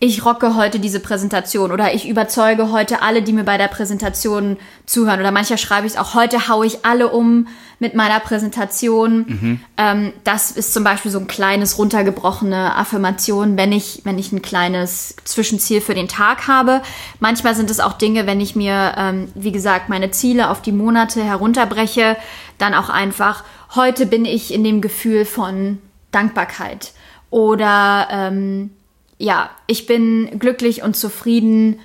ich 0.00 0.24
rocke 0.24 0.54
heute 0.54 0.78
diese 0.78 1.00
Präsentation 1.00 1.72
oder 1.72 1.92
ich 1.92 2.08
überzeuge 2.08 2.70
heute 2.70 3.02
alle, 3.02 3.20
die 3.20 3.32
mir 3.32 3.42
bei 3.42 3.58
der 3.58 3.66
Präsentation 3.66 4.56
zuhören. 4.86 5.18
Oder 5.18 5.32
manchmal 5.32 5.58
schreibe 5.58 5.88
ich 5.88 5.94
es 5.94 5.98
auch, 5.98 6.14
heute 6.14 6.46
haue 6.48 6.66
ich 6.66 6.84
alle 6.84 7.08
um 7.08 7.48
mit 7.80 7.94
meiner 7.94 8.20
Präsentation. 8.20 9.24
Mhm. 9.26 9.60
Ähm, 9.76 10.12
das 10.22 10.52
ist 10.52 10.72
zum 10.72 10.84
Beispiel 10.84 11.10
so 11.10 11.18
ein 11.18 11.26
kleines 11.26 11.78
runtergebrochene 11.78 12.76
Affirmation, 12.76 13.56
wenn 13.56 13.72
ich, 13.72 14.02
wenn 14.04 14.20
ich 14.20 14.30
ein 14.30 14.40
kleines 14.40 15.16
Zwischenziel 15.24 15.80
für 15.80 15.94
den 15.94 16.06
Tag 16.06 16.46
habe. 16.46 16.80
Manchmal 17.18 17.56
sind 17.56 17.68
es 17.68 17.80
auch 17.80 17.94
Dinge, 17.94 18.24
wenn 18.26 18.40
ich 18.40 18.54
mir, 18.54 18.94
ähm, 18.96 19.28
wie 19.34 19.52
gesagt, 19.52 19.88
meine 19.88 20.12
Ziele 20.12 20.50
auf 20.50 20.62
die 20.62 20.72
Monate 20.72 21.24
herunterbreche, 21.24 22.16
dann 22.56 22.74
auch 22.74 22.88
einfach, 22.88 23.42
heute 23.74 24.06
bin 24.06 24.24
ich 24.24 24.54
in 24.54 24.62
dem 24.62 24.80
Gefühl 24.80 25.24
von 25.24 25.78
Dankbarkeit. 26.12 26.92
Oder 27.30 28.08
ähm, 28.10 28.70
ja, 29.18 29.50
ich 29.66 29.86
bin 29.86 30.38
glücklich 30.38 30.82
und 30.82 30.96
zufrieden 30.96 31.80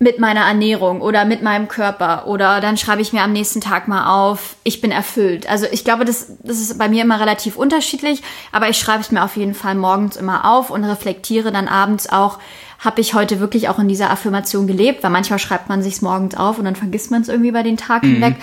mit 0.00 0.20
meiner 0.20 0.42
Ernährung 0.42 1.00
oder 1.00 1.24
mit 1.24 1.42
meinem 1.42 1.66
Körper 1.66 2.28
oder 2.28 2.60
dann 2.60 2.76
schreibe 2.76 3.02
ich 3.02 3.12
mir 3.12 3.22
am 3.22 3.32
nächsten 3.32 3.60
Tag 3.60 3.88
mal 3.88 4.08
auf, 4.08 4.54
ich 4.62 4.80
bin 4.80 4.92
erfüllt. 4.92 5.48
Also 5.48 5.66
ich 5.72 5.84
glaube, 5.84 6.04
das, 6.04 6.36
das 6.44 6.60
ist 6.60 6.78
bei 6.78 6.88
mir 6.88 7.02
immer 7.02 7.18
relativ 7.18 7.56
unterschiedlich, 7.56 8.22
aber 8.52 8.68
ich 8.68 8.78
schreibe 8.78 9.00
es 9.00 9.10
mir 9.10 9.24
auf 9.24 9.36
jeden 9.36 9.54
Fall 9.54 9.74
morgens 9.74 10.16
immer 10.16 10.48
auf 10.48 10.70
und 10.70 10.84
reflektiere 10.84 11.50
dann 11.50 11.66
abends 11.66 12.08
auch, 12.08 12.38
habe 12.78 13.00
ich 13.00 13.14
heute 13.14 13.40
wirklich 13.40 13.68
auch 13.68 13.80
in 13.80 13.88
dieser 13.88 14.10
Affirmation 14.10 14.68
gelebt, 14.68 15.02
weil 15.02 15.10
manchmal 15.10 15.40
schreibt 15.40 15.68
man 15.68 15.82
sich 15.82 16.00
morgens 16.00 16.36
auf 16.36 16.58
und 16.58 16.64
dann 16.64 16.76
vergisst 16.76 17.10
man 17.10 17.22
es 17.22 17.28
irgendwie 17.28 17.48
über 17.48 17.64
den 17.64 17.76
Tag 17.76 18.04
mhm. 18.04 18.14
hinweg. 18.14 18.36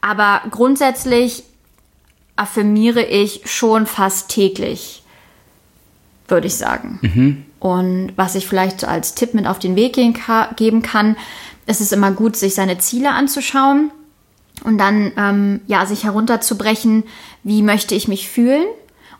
Aber 0.00 0.40
grundsätzlich 0.50 1.44
affirmiere 2.36 3.02
ich 3.02 3.42
schon 3.44 3.86
fast 3.86 4.30
täglich, 4.30 5.01
würde 6.28 6.46
ich 6.46 6.56
sagen. 6.56 6.98
Und 7.60 8.12
was 8.16 8.34
ich 8.34 8.46
vielleicht 8.46 8.80
so 8.80 8.86
als 8.86 9.14
Tipp 9.14 9.34
mit 9.34 9.46
auf 9.46 9.58
den 9.58 9.76
Weg 9.76 9.94
geben 9.94 10.82
kann, 10.82 11.16
ist 11.66 11.80
es 11.80 11.92
immer 11.92 12.10
gut, 12.10 12.36
sich 12.36 12.54
seine 12.54 12.78
Ziele 12.78 13.10
anzuschauen 13.10 13.90
und 14.64 14.78
dann 14.78 15.12
ähm, 15.16 15.60
ja 15.66 15.86
sich 15.86 16.04
herunterzubrechen, 16.04 17.04
wie 17.44 17.62
möchte 17.62 17.94
ich 17.94 18.08
mich 18.08 18.28
fühlen 18.28 18.64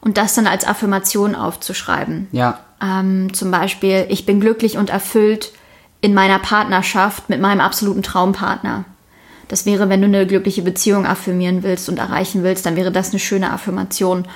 und 0.01 0.19
das 0.19 0.35
dann 0.35 0.47
als 0.47 0.67
Affirmation 0.67 1.35
aufzuschreiben. 1.35 2.29
Ja. 2.33 2.61
Ähm, 2.83 3.33
zum 3.33 3.51
Beispiel, 3.51 4.07
ich 4.09 4.27
bin 4.27 4.41
glücklich 4.41 4.77
und 4.77 4.91
erfüllt 4.91 5.53
in 6.01 6.15
meiner 6.15 6.41
Partnerschaft 6.41 7.29
mit 7.29 7.41
meinem 7.41 7.61
absoluten 7.61 8.03
Traumpartner. 8.03 8.85
Das 9.49 9.67
wäre, 9.67 9.89
wenn 9.89 10.01
du 10.01 10.09
eine 10.09 10.27
glückliche 10.27 10.63
Beziehung 10.63 11.07
affirmieren 11.07 11.63
willst 11.63 11.89
und 11.89 11.99
erreichen 11.99 12.43
willst, 12.43 12.67
dann 12.67 12.75
wäre 12.75 12.91
das 12.91 13.11
eine 13.11 13.21
schöne 13.21 13.53
Affirmation. 13.53 14.27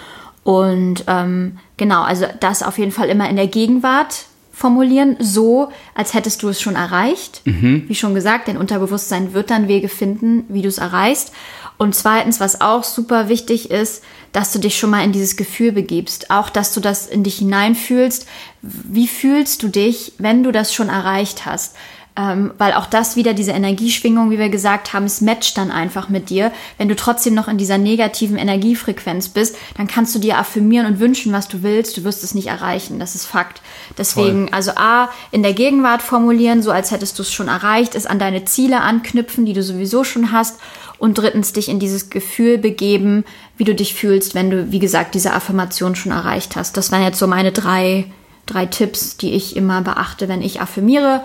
Und 0.46 1.02
ähm, 1.08 1.58
genau, 1.76 2.02
also 2.02 2.24
das 2.38 2.62
auf 2.62 2.78
jeden 2.78 2.92
Fall 2.92 3.08
immer 3.08 3.28
in 3.28 3.34
der 3.34 3.48
Gegenwart 3.48 4.26
formulieren, 4.52 5.16
so 5.18 5.70
als 5.92 6.14
hättest 6.14 6.40
du 6.40 6.48
es 6.48 6.60
schon 6.60 6.76
erreicht. 6.76 7.42
Wie 7.88 7.96
schon 7.96 8.14
gesagt, 8.14 8.46
dein 8.46 8.56
Unterbewusstsein 8.56 9.32
wird 9.34 9.50
dann 9.50 9.66
Wege 9.66 9.88
finden, 9.88 10.44
wie 10.48 10.62
du 10.62 10.68
es 10.68 10.78
erreichst. 10.78 11.32
Und 11.78 11.96
zweitens, 11.96 12.38
was 12.38 12.60
auch 12.60 12.84
super 12.84 13.28
wichtig 13.28 13.72
ist, 13.72 14.04
dass 14.30 14.52
du 14.52 14.60
dich 14.60 14.78
schon 14.78 14.90
mal 14.90 15.02
in 15.02 15.10
dieses 15.10 15.36
Gefühl 15.36 15.72
begibst. 15.72 16.30
Auch, 16.30 16.48
dass 16.48 16.72
du 16.72 16.78
das 16.78 17.08
in 17.08 17.24
dich 17.24 17.38
hineinfühlst. 17.38 18.28
Wie 18.62 19.08
fühlst 19.08 19.64
du 19.64 19.68
dich, 19.68 20.12
wenn 20.18 20.44
du 20.44 20.52
das 20.52 20.72
schon 20.72 20.90
erreicht 20.90 21.44
hast? 21.44 21.74
Ähm, 22.18 22.52
weil 22.56 22.72
auch 22.72 22.86
das 22.86 23.14
wieder 23.16 23.34
diese 23.34 23.50
Energieschwingung, 23.52 24.30
wie 24.30 24.38
wir 24.38 24.48
gesagt 24.48 24.94
haben, 24.94 25.04
es 25.04 25.20
matcht 25.20 25.58
dann 25.58 25.70
einfach 25.70 26.08
mit 26.08 26.30
dir. 26.30 26.50
Wenn 26.78 26.88
du 26.88 26.96
trotzdem 26.96 27.34
noch 27.34 27.46
in 27.46 27.58
dieser 27.58 27.76
negativen 27.76 28.38
Energiefrequenz 28.38 29.28
bist, 29.28 29.56
dann 29.76 29.86
kannst 29.86 30.14
du 30.14 30.18
dir 30.18 30.38
affirmieren 30.38 30.86
und 30.86 30.98
wünschen, 30.98 31.34
was 31.34 31.46
du 31.48 31.62
willst. 31.62 31.98
Du 31.98 32.04
wirst 32.04 32.24
es 32.24 32.34
nicht 32.34 32.46
erreichen. 32.46 32.98
Das 32.98 33.14
ist 33.14 33.26
Fakt. 33.26 33.60
Deswegen, 33.98 34.50
also 34.50 34.70
A, 34.76 35.10
in 35.30 35.42
der 35.42 35.52
Gegenwart 35.52 36.00
formulieren, 36.00 36.62
so 36.62 36.70
als 36.70 36.90
hättest 36.90 37.18
du 37.18 37.22
es 37.22 37.30
schon 37.30 37.48
erreicht, 37.48 37.94
es 37.94 38.06
an 38.06 38.18
deine 38.18 38.46
Ziele 38.46 38.80
anknüpfen, 38.80 39.44
die 39.44 39.52
du 39.52 39.62
sowieso 39.62 40.02
schon 40.02 40.32
hast. 40.32 40.58
Und 40.98 41.18
drittens, 41.18 41.52
dich 41.52 41.68
in 41.68 41.78
dieses 41.78 42.08
Gefühl 42.08 42.56
begeben, 42.56 43.24
wie 43.58 43.64
du 43.64 43.74
dich 43.74 43.94
fühlst, 43.94 44.34
wenn 44.34 44.48
du, 44.48 44.72
wie 44.72 44.78
gesagt, 44.78 45.14
diese 45.14 45.34
Affirmation 45.34 45.94
schon 45.94 46.12
erreicht 46.12 46.56
hast. 46.56 46.78
Das 46.78 46.90
wären 46.90 47.02
jetzt 47.02 47.18
so 47.18 47.26
meine 47.26 47.52
drei, 47.52 48.06
drei 48.46 48.64
Tipps, 48.64 49.18
die 49.18 49.34
ich 49.34 49.54
immer 49.54 49.82
beachte, 49.82 50.28
wenn 50.28 50.40
ich 50.40 50.62
affirmiere. 50.62 51.20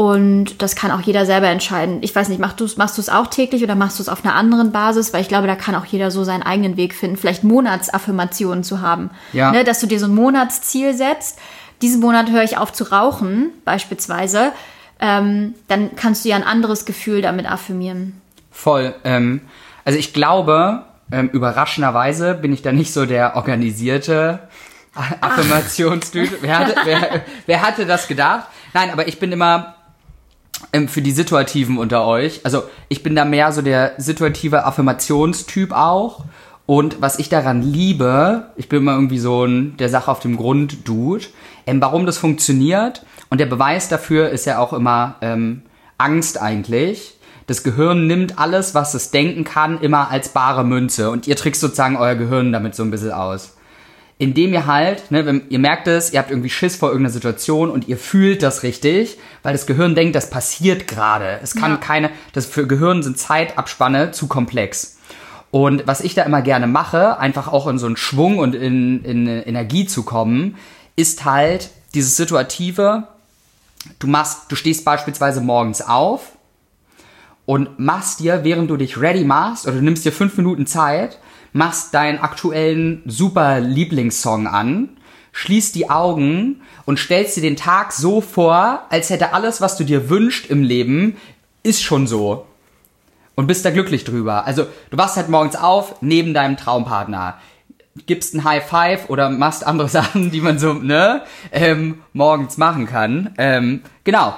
Und 0.00 0.62
das 0.62 0.76
kann 0.76 0.92
auch 0.92 1.02
jeder 1.02 1.26
selber 1.26 1.48
entscheiden. 1.48 1.98
Ich 2.00 2.16
weiß 2.16 2.30
nicht, 2.30 2.40
machst 2.40 2.58
du 2.58 2.64
es 2.64 2.78
machst 2.78 2.96
du's 2.96 3.10
auch 3.10 3.26
täglich 3.26 3.62
oder 3.62 3.74
machst 3.74 3.98
du 3.98 4.02
es 4.02 4.08
auf 4.08 4.24
einer 4.24 4.34
anderen 4.34 4.72
Basis? 4.72 5.12
Weil 5.12 5.20
ich 5.20 5.28
glaube, 5.28 5.46
da 5.46 5.56
kann 5.56 5.74
auch 5.74 5.84
jeder 5.84 6.10
so 6.10 6.24
seinen 6.24 6.42
eigenen 6.42 6.78
Weg 6.78 6.94
finden, 6.94 7.18
vielleicht 7.18 7.44
Monatsaffirmationen 7.44 8.64
zu 8.64 8.80
haben. 8.80 9.10
Ja. 9.34 9.52
Ne, 9.52 9.62
dass 9.62 9.78
du 9.78 9.86
dir 9.86 10.00
so 10.00 10.06
ein 10.06 10.14
Monatsziel 10.14 10.94
setzt. 10.94 11.38
Diesen 11.82 12.00
Monat 12.00 12.30
höre 12.30 12.42
ich 12.42 12.56
auf 12.56 12.72
zu 12.72 12.84
rauchen, 12.84 13.50
beispielsweise. 13.66 14.52
Ähm, 15.00 15.54
dann 15.68 15.94
kannst 15.96 16.24
du 16.24 16.30
ja 16.30 16.36
ein 16.36 16.44
anderes 16.44 16.86
Gefühl 16.86 17.20
damit 17.20 17.44
affirmieren. 17.44 18.22
Voll. 18.50 18.94
Ähm, 19.04 19.42
also 19.84 19.98
ich 19.98 20.14
glaube, 20.14 20.86
ähm, 21.12 21.28
überraschenderweise 21.28 22.32
bin 22.32 22.54
ich 22.54 22.62
da 22.62 22.72
nicht 22.72 22.94
so 22.94 23.04
der 23.04 23.36
organisierte 23.36 24.48
Affirmationstyp. 25.20 26.38
Wer 26.40 26.74
wer, 26.86 27.20
wer 27.44 27.60
hatte 27.60 27.84
das 27.84 28.08
gedacht? 28.08 28.46
Nein, 28.72 28.90
aber 28.92 29.06
ich 29.06 29.18
bin 29.18 29.30
immer 29.30 29.74
ähm, 30.72 30.88
für 30.88 31.02
die 31.02 31.12
Situativen 31.12 31.78
unter 31.78 32.06
euch. 32.06 32.40
Also 32.44 32.64
ich 32.88 33.02
bin 33.02 33.14
da 33.14 33.24
mehr 33.24 33.52
so 33.52 33.62
der 33.62 33.94
situative 33.98 34.64
Affirmationstyp 34.64 35.72
auch. 35.72 36.24
Und 36.66 37.00
was 37.00 37.18
ich 37.18 37.28
daran 37.28 37.62
liebe, 37.62 38.50
ich 38.56 38.68
bin 38.68 38.80
immer 38.80 38.94
irgendwie 38.94 39.18
so 39.18 39.44
ein 39.44 39.76
der 39.78 39.88
Sache 39.88 40.10
auf 40.10 40.20
dem 40.20 40.36
Grund 40.36 40.86
Dude, 40.86 41.24
ähm, 41.66 41.80
warum 41.80 42.06
das 42.06 42.18
funktioniert. 42.18 43.04
Und 43.28 43.38
der 43.38 43.46
Beweis 43.46 43.88
dafür 43.88 44.30
ist 44.30 44.46
ja 44.46 44.58
auch 44.58 44.72
immer 44.72 45.16
ähm, 45.20 45.62
Angst 45.98 46.40
eigentlich. 46.40 47.16
Das 47.46 47.64
Gehirn 47.64 48.06
nimmt 48.06 48.38
alles, 48.38 48.74
was 48.74 48.94
es 48.94 49.10
denken 49.10 49.42
kann, 49.42 49.80
immer 49.80 50.10
als 50.10 50.28
bare 50.28 50.64
Münze. 50.64 51.10
Und 51.10 51.26
ihr 51.26 51.34
trickst 51.34 51.60
sozusagen 51.60 51.96
euer 51.96 52.14
Gehirn 52.14 52.52
damit 52.52 52.76
so 52.76 52.84
ein 52.84 52.92
bisschen 52.92 53.12
aus 53.12 53.54
indem 54.20 54.52
ihr 54.52 54.66
halt, 54.66 55.10
ne, 55.10 55.24
wenn, 55.24 55.44
ihr 55.48 55.58
merkt 55.58 55.88
es, 55.88 56.12
ihr 56.12 56.18
habt 56.18 56.30
irgendwie 56.30 56.50
Schiss 56.50 56.76
vor 56.76 56.90
irgendeiner 56.90 57.14
Situation 57.14 57.70
und 57.70 57.88
ihr 57.88 57.96
fühlt 57.96 58.42
das 58.42 58.62
richtig, 58.62 59.16
weil 59.42 59.54
das 59.54 59.64
Gehirn 59.64 59.94
denkt, 59.94 60.14
das 60.14 60.28
passiert 60.28 60.86
gerade. 60.86 61.40
Es 61.42 61.54
kann 61.54 61.70
Ja. 61.72 61.76
keine, 61.78 62.10
das 62.34 62.44
für 62.44 62.66
Gehirn 62.66 63.02
sind 63.02 63.18
Zeitabspanne 63.18 64.10
zu 64.10 64.26
komplex. 64.28 64.98
Und 65.50 65.86
was 65.86 66.02
ich 66.02 66.12
da 66.14 66.24
immer 66.24 66.42
gerne 66.42 66.66
mache, 66.66 67.18
einfach 67.18 67.48
auch 67.48 67.66
in 67.66 67.78
so 67.78 67.86
einen 67.86 67.96
Schwung 67.96 68.36
und 68.38 68.54
in, 68.54 69.02
in 69.06 69.26
Energie 69.26 69.86
zu 69.86 70.02
kommen, 70.02 70.56
ist 70.96 71.24
halt 71.24 71.70
dieses 71.94 72.14
Situative, 72.14 73.04
du 74.00 74.06
machst, 74.06 74.52
du 74.52 74.54
stehst 74.54 74.84
beispielsweise 74.84 75.40
morgens 75.40 75.80
auf 75.80 76.32
und 77.46 77.78
machst 77.78 78.20
dir, 78.20 78.44
während 78.44 78.68
du 78.68 78.76
dich 78.76 79.00
ready 79.00 79.24
machst, 79.24 79.66
oder 79.66 79.76
du 79.76 79.82
nimmst 79.82 80.04
dir 80.04 80.12
fünf 80.12 80.36
Minuten 80.36 80.66
Zeit, 80.66 81.18
machst 81.52 81.94
deinen 81.94 82.18
aktuellen 82.18 83.02
super 83.06 83.60
Lieblingssong 83.60 84.46
an, 84.46 84.90
schließt 85.32 85.74
die 85.74 85.90
Augen 85.90 86.62
und 86.86 86.98
stellst 86.98 87.36
dir 87.36 87.42
den 87.42 87.56
Tag 87.56 87.92
so 87.92 88.20
vor, 88.20 88.82
als 88.90 89.10
hätte 89.10 89.32
alles, 89.32 89.60
was 89.60 89.76
du 89.76 89.84
dir 89.84 90.10
wünschst 90.10 90.46
im 90.46 90.62
Leben, 90.62 91.16
ist 91.62 91.82
schon 91.82 92.06
so. 92.06 92.46
Und 93.34 93.46
bist 93.46 93.64
da 93.64 93.70
glücklich 93.70 94.04
drüber. 94.04 94.44
Also, 94.46 94.66
du 94.90 94.98
wachst 94.98 95.16
halt 95.16 95.28
morgens 95.28 95.56
auf, 95.56 95.96
neben 96.00 96.34
deinem 96.34 96.56
Traumpartner. 96.56 97.38
Gibst 98.06 98.34
ein 98.34 98.44
High 98.44 98.66
Five 98.66 99.08
oder 99.08 99.30
machst 99.30 99.66
andere 99.66 99.88
Sachen, 99.90 100.30
die 100.30 100.40
man 100.40 100.58
so, 100.58 100.74
ne, 100.74 101.22
ähm, 101.52 102.02
morgens 102.12 102.58
machen 102.58 102.86
kann. 102.86 103.34
Ähm, 103.38 103.82
genau 104.04 104.34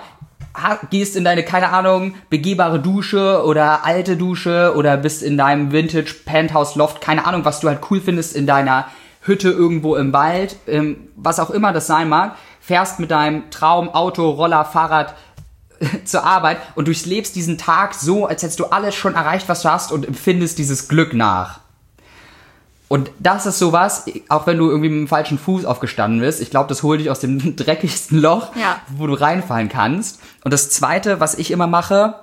gehst 0.90 1.16
in 1.16 1.25
deine, 1.25 1.42
keine 1.44 1.71
Ahnung, 1.71 2.14
begehbare 2.30 2.80
Dusche 2.80 3.44
oder 3.44 3.85
alte 3.85 4.16
Dusche 4.16 4.75
oder 4.76 4.97
bist 4.97 5.23
in 5.23 5.37
deinem 5.37 5.73
Vintage 5.73 6.14
Penthouse 6.25 6.76
Loft, 6.76 7.00
keine 7.00 7.26
Ahnung, 7.26 7.44
was 7.44 7.61
du 7.61 7.68
halt 7.68 7.80
cool 7.90 8.00
findest 8.00 8.37
in 8.37 8.47
deiner 8.47 8.87
Hütte 9.23 9.50
irgendwo 9.50 9.97
im 9.97 10.12
Wald, 10.12 10.56
ähm, 10.66 11.09
was 11.16 11.40
auch 11.40 11.50
immer 11.50 11.73
das 11.73 11.87
sein 11.87 12.09
mag, 12.09 12.37
fährst 12.61 13.00
mit 13.00 13.11
deinem 13.11 13.50
Traum, 13.50 13.88
Auto, 13.88 14.30
Roller, 14.30 14.64
Fahrrad 14.64 15.14
zur 16.04 16.25
Arbeit 16.25 16.59
und 16.75 16.87
durchlebst 16.87 17.35
diesen 17.35 17.59
Tag 17.59 17.94
so, 17.94 18.26
als 18.26 18.42
hättest 18.42 18.61
du 18.61 18.66
alles 18.66 18.94
schon 18.94 19.14
erreicht, 19.14 19.49
was 19.49 19.62
du 19.62 19.71
hast 19.71 19.92
und 19.92 20.06
empfindest 20.06 20.59
dieses 20.59 20.88
Glück 20.88 21.14
nach. 21.14 21.61
Und 22.93 23.11
das 23.19 23.47
ist 23.47 23.59
sowas, 23.59 24.05
auch 24.29 24.47
wenn 24.47 24.59
du 24.59 24.69
irgendwie 24.69 24.91
mit 24.91 24.99
dem 24.99 25.09
falschen 25.09 25.39
Fuß 25.39 25.65
aufgestanden 25.65 26.21
bist, 26.21 26.43
ich 26.43 26.51
glaube, 26.51 26.69
das 26.69 26.83
holt 26.83 27.01
dich 27.01 27.09
aus 27.09 27.21
dem 27.21 27.57
dreckigsten 27.57 28.21
Loch, 28.21 28.55
Ja. 28.55 28.83
wo 28.95 29.07
du 29.07 29.15
reinfallen 29.15 29.71
kannst. 29.71 30.21
Und 30.45 30.53
das 30.53 30.69
Zweite, 30.69 31.19
was 31.19 31.35
ich 31.39 31.51
immer 31.53 31.67
mache, 31.67 32.17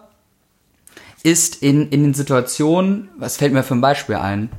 ist 1.24 1.64
in, 1.64 1.90
in 1.90 2.04
den 2.04 2.14
Situationen, 2.14 3.10
was 3.18 3.38
fällt 3.38 3.52
mir 3.52 3.64
für 3.64 3.74
ein 3.74 3.82
Beispiel 3.82 4.18
ein? 4.18 4.50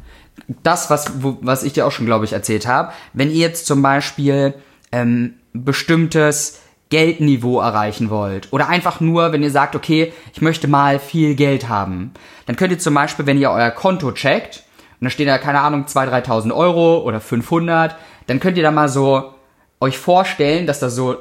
Das, 0.65 0.91
was, 0.91 1.23
wo, 1.23 1.39
was 1.43 1.63
ich 1.63 1.75
dir 1.75 1.87
auch 1.87 1.93
schon, 1.93 2.07
glaube 2.07 2.25
ich, 2.25 2.33
erzählt 2.33 2.67
habe. 2.67 2.93
Wenn 3.13 3.31
ihr 3.31 3.37
jetzt 3.39 3.67
zum 3.67 3.81
Beispiel 3.81 4.55
ähm, 4.91 5.35
bestimmtes 5.53 6.59
Geldniveau 6.89 7.61
erreichen 7.61 8.11
wollt 8.11 8.53
oder 8.53 8.69
einfach 8.69 8.99
nur, 8.99 9.31
wenn 9.31 9.45
ihr 9.45 9.53
sagt, 9.53 9.77
okay, 9.77 10.13
ich 10.35 10.43
möchte 10.43 10.67
mal 10.67 10.99
viel 10.99 11.37
Geld 11.37 11.69
haben, 11.69 12.11
dann 12.47 12.57
könnt 12.57 12.73
ihr 12.73 12.81
zum 12.81 12.95
Beispiel, 12.95 13.27
wenn 13.27 13.39
ihr 13.39 13.53
euer 13.53 13.71
Konto 13.71 14.11
checkt, 14.11 14.65
und 15.01 15.07
da 15.07 15.11
stehen 15.11 15.27
da, 15.27 15.39
keine 15.39 15.61
Ahnung, 15.61 15.87
2.000, 15.87 16.27
3.000 16.27 16.55
Euro 16.55 16.99
oder 16.99 17.21
500, 17.21 17.97
dann 18.27 18.39
könnt 18.39 18.57
ihr 18.57 18.63
da 18.63 18.71
mal 18.71 18.89
so 18.89 19.35
euch 19.81 19.97
vorstellen, 19.97 20.67
dass 20.67 20.79
da 20.79 20.91
so 20.91 21.17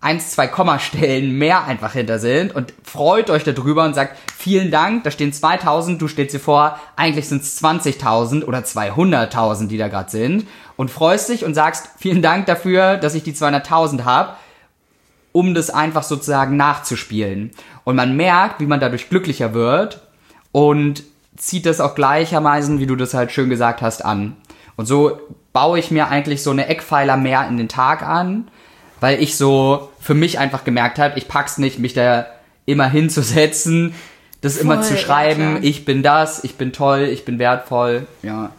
eins, 0.00 0.30
zwei 0.30 0.46
Kommastellen 0.46 1.36
mehr 1.36 1.64
einfach 1.64 1.94
hinter 1.94 2.20
sind 2.20 2.54
und 2.54 2.72
freut 2.84 3.30
euch 3.30 3.42
darüber 3.42 3.84
und 3.84 3.94
sagt, 3.94 4.16
vielen 4.36 4.70
Dank, 4.70 5.02
da 5.02 5.10
stehen 5.10 5.32
2000, 5.32 6.00
du 6.00 6.06
stellst 6.06 6.34
dir 6.34 6.40
vor, 6.40 6.78
eigentlich 6.94 7.28
sind 7.28 7.42
es 7.42 7.60
20.000 7.60 8.44
oder 8.44 8.60
200.000, 8.60 9.66
die 9.66 9.78
da 9.78 9.88
gerade 9.88 10.10
sind 10.10 10.46
und 10.76 10.92
freust 10.92 11.28
dich 11.28 11.44
und 11.44 11.54
sagst, 11.54 11.88
vielen 11.98 12.22
Dank 12.22 12.46
dafür, 12.46 12.96
dass 12.96 13.16
ich 13.16 13.24
die 13.24 13.34
200.000 13.34 14.04
habe, 14.04 14.34
um 15.32 15.54
das 15.54 15.70
einfach 15.70 16.04
sozusagen 16.04 16.56
nachzuspielen. 16.56 17.50
Und 17.82 17.96
man 17.96 18.16
merkt, 18.16 18.60
wie 18.60 18.66
man 18.66 18.78
dadurch 18.78 19.08
glücklicher 19.08 19.54
wird 19.54 20.02
und 20.52 21.02
zieht 21.38 21.66
das 21.66 21.80
auch 21.80 21.94
gleichermaßen, 21.94 22.78
wie 22.80 22.86
du 22.86 22.96
das 22.96 23.14
halt 23.14 23.32
schön 23.32 23.48
gesagt 23.48 23.80
hast, 23.80 24.04
an. 24.04 24.36
Und 24.76 24.86
so 24.86 25.18
baue 25.52 25.78
ich 25.78 25.90
mir 25.90 26.08
eigentlich 26.08 26.42
so 26.42 26.50
eine 26.50 26.66
Eckpfeiler 26.66 27.16
mehr 27.16 27.48
in 27.48 27.56
den 27.56 27.68
Tag 27.68 28.02
an, 28.02 28.48
weil 29.00 29.22
ich 29.22 29.36
so 29.36 29.88
für 30.00 30.14
mich 30.14 30.38
einfach 30.38 30.64
gemerkt 30.64 30.98
habe, 30.98 31.18
ich 31.18 31.28
pack's 31.28 31.58
nicht, 31.58 31.78
mich 31.78 31.94
da 31.94 32.26
immer 32.66 32.88
hinzusetzen, 32.88 33.94
das 34.40 34.56
immer 34.56 34.76
Voll, 34.76 34.84
zu 34.84 34.94
ja, 34.94 35.00
schreiben, 35.00 35.50
klar. 35.50 35.58
ich 35.62 35.84
bin 35.84 36.02
das, 36.02 36.44
ich 36.44 36.56
bin 36.56 36.72
toll, 36.72 37.08
ich 37.10 37.24
bin 37.24 37.38
wertvoll, 37.38 38.06
ja. 38.22 38.50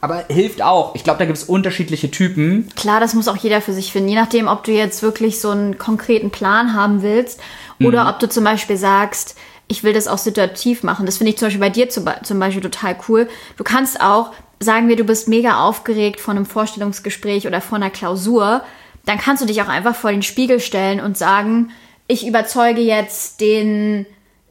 Aber 0.00 0.24
hilft 0.28 0.62
auch. 0.62 0.94
Ich 0.94 1.04
glaube, 1.04 1.18
da 1.18 1.24
gibt 1.24 1.38
es 1.38 1.44
unterschiedliche 1.44 2.10
Typen. 2.10 2.68
Klar, 2.76 3.00
das 3.00 3.14
muss 3.14 3.28
auch 3.28 3.36
jeder 3.36 3.60
für 3.60 3.72
sich 3.72 3.90
finden. 3.90 4.10
Je 4.10 4.14
nachdem, 4.14 4.46
ob 4.46 4.62
du 4.62 4.70
jetzt 4.70 5.02
wirklich 5.02 5.40
so 5.40 5.50
einen 5.50 5.78
konkreten 5.78 6.30
Plan 6.30 6.74
haben 6.74 7.02
willst 7.02 7.40
oder 7.80 8.08
ob 8.08 8.20
du 8.20 8.28
zum 8.28 8.44
Beispiel 8.44 8.76
sagst, 8.76 9.36
ich 9.68 9.82
will 9.82 9.92
das 9.92 10.06
auch 10.08 10.18
situativ 10.18 10.82
machen. 10.82 11.06
Das 11.06 11.18
finde 11.18 11.30
ich 11.32 11.38
zum 11.38 11.46
Beispiel 11.46 11.60
bei 11.60 11.70
dir 11.70 11.88
zum 11.88 12.04
zum 12.22 12.38
Beispiel 12.38 12.62
total 12.62 12.96
cool. 13.08 13.28
Du 13.56 13.64
kannst 13.64 14.00
auch 14.00 14.32
sagen 14.60 14.88
wir, 14.88 14.96
du 14.96 15.04
bist 15.04 15.28
mega 15.28 15.60
aufgeregt 15.60 16.20
vor 16.20 16.32
einem 16.32 16.46
Vorstellungsgespräch 16.46 17.46
oder 17.46 17.60
vor 17.60 17.76
einer 17.76 17.90
Klausur, 17.90 18.62
dann 19.04 19.18
kannst 19.18 19.42
du 19.42 19.46
dich 19.46 19.60
auch 19.62 19.68
einfach 19.68 19.94
vor 19.94 20.10
den 20.10 20.22
Spiegel 20.22 20.60
stellen 20.60 21.00
und 21.00 21.16
sagen, 21.18 21.70
ich 22.08 22.26
überzeuge 22.26 22.80
jetzt 22.80 23.40
den, 23.40 24.06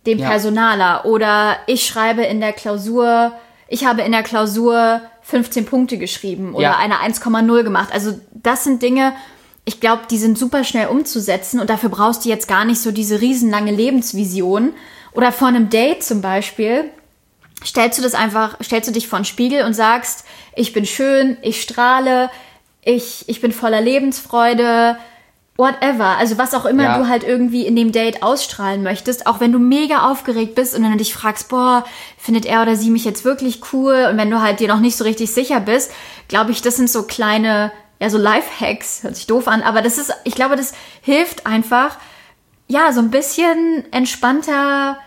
den 0.06 0.20
Ja. 0.20 0.30
Personaler 0.30 1.06
oder 1.06 1.58
ich 1.68 1.86
schreibe 1.86 2.24
in 2.24 2.40
der 2.40 2.54
Klausur, 2.54 3.32
ich 3.68 3.86
habe 3.86 4.04
in 4.04 4.12
der 4.12 4.24
Klausur 4.24 5.02
15 5.24 5.66
Punkte 5.66 5.98
geschrieben 5.98 6.54
oder 6.54 6.64
Ja. 6.64 6.78
eine 6.78 7.02
1,0 7.02 7.64
gemacht. 7.64 7.90
Also 7.92 8.20
das 8.32 8.64
sind 8.64 8.84
Dinge, 8.84 9.14
ich 9.66 9.80
glaube, 9.80 10.04
die 10.12 10.20
sind 10.20 10.38
super 10.38 10.64
schnell 10.64 10.88
umzusetzen 10.88 11.60
und 11.60 11.72
dafür 11.72 11.90
brauchst 11.90 12.24
du 12.26 12.30
jetzt 12.30 12.48
gar 12.48 12.66
nicht 12.66 12.80
so 12.80 12.92
diese 12.92 13.22
riesenlange 13.22 13.72
Lebensvision. 13.72 14.74
Oder 15.16 15.32
vor 15.32 15.48
einem 15.48 15.70
Date 15.70 16.04
zum 16.04 16.22
Beispiel, 16.22 16.90
stellst 17.66 17.98
du 17.98 18.04
das 18.04 18.14
einfach, 18.14 18.58
stellst 18.62 18.88
du 18.90 18.94
dich 18.94 19.08
vor 19.08 19.20
den 19.20 19.26
Spiegel 19.26 19.64
und 19.64 19.74
sagst, 19.74 20.26
ich 20.56 20.74
bin 20.74 20.86
schön, 20.86 21.38
ich 21.42 21.62
strahle, 21.62 22.30
ich, 22.84 23.28
ich 23.28 23.42
bin 23.42 23.52
voller 23.52 23.82
Lebensfreude, 23.82 24.98
whatever. 25.58 26.18
Also 26.18 26.38
was 26.38 26.54
auch 26.54 26.66
immer 26.66 26.84
Ja. 26.84 26.98
du 26.98 27.08
halt 27.08 27.24
irgendwie 27.24 27.66
in 27.66 27.76
dem 27.76 27.92
Date 27.92 28.22
ausstrahlen 28.24 28.84
möchtest, 28.84 29.26
auch 29.26 29.40
wenn 29.40 29.52
du 29.52 29.60
mega 29.60 30.10
aufgeregt 30.10 30.54
bist 30.56 30.76
und 30.76 30.84
dann 30.84 30.98
dich 30.98 31.14
fragst, 31.14 31.50
boah, 31.50 31.86
findet 32.18 32.46
er 32.46 32.62
oder 32.62 32.76
sie 32.76 32.90
mich 32.90 33.06
jetzt 33.06 33.24
wirklich 33.24 33.62
cool? 33.74 34.08
Und 34.12 34.18
wenn 34.18 34.30
du 34.30 34.42
halt 34.42 34.60
dir 34.60 34.68
noch 34.68 34.80
nicht 34.82 34.98
so 34.98 35.04
richtig 35.06 35.32
sicher 35.34 35.62
bist, 35.62 35.92
glaube 36.28 36.52
ich, 36.52 36.62
das 36.62 36.76
sind 36.76 36.90
so 36.90 37.04
kleine, 37.04 37.72
ja, 38.02 38.10
so 38.10 38.18
Lifehacks, 38.18 39.04
hört 39.04 39.16
sich 39.16 39.28
doof 39.28 39.48
an, 39.48 39.62
aber 39.62 39.82
das 39.82 39.98
ist, 39.98 40.14
ich 40.26 40.36
glaube, 40.36 40.58
das 40.58 40.74
hilft 41.02 41.48
einfach, 41.48 41.98
ja, 42.68 42.92
so 42.92 43.00
ein 43.00 43.12
bisschen 43.12 43.86
entspannter 43.92 44.98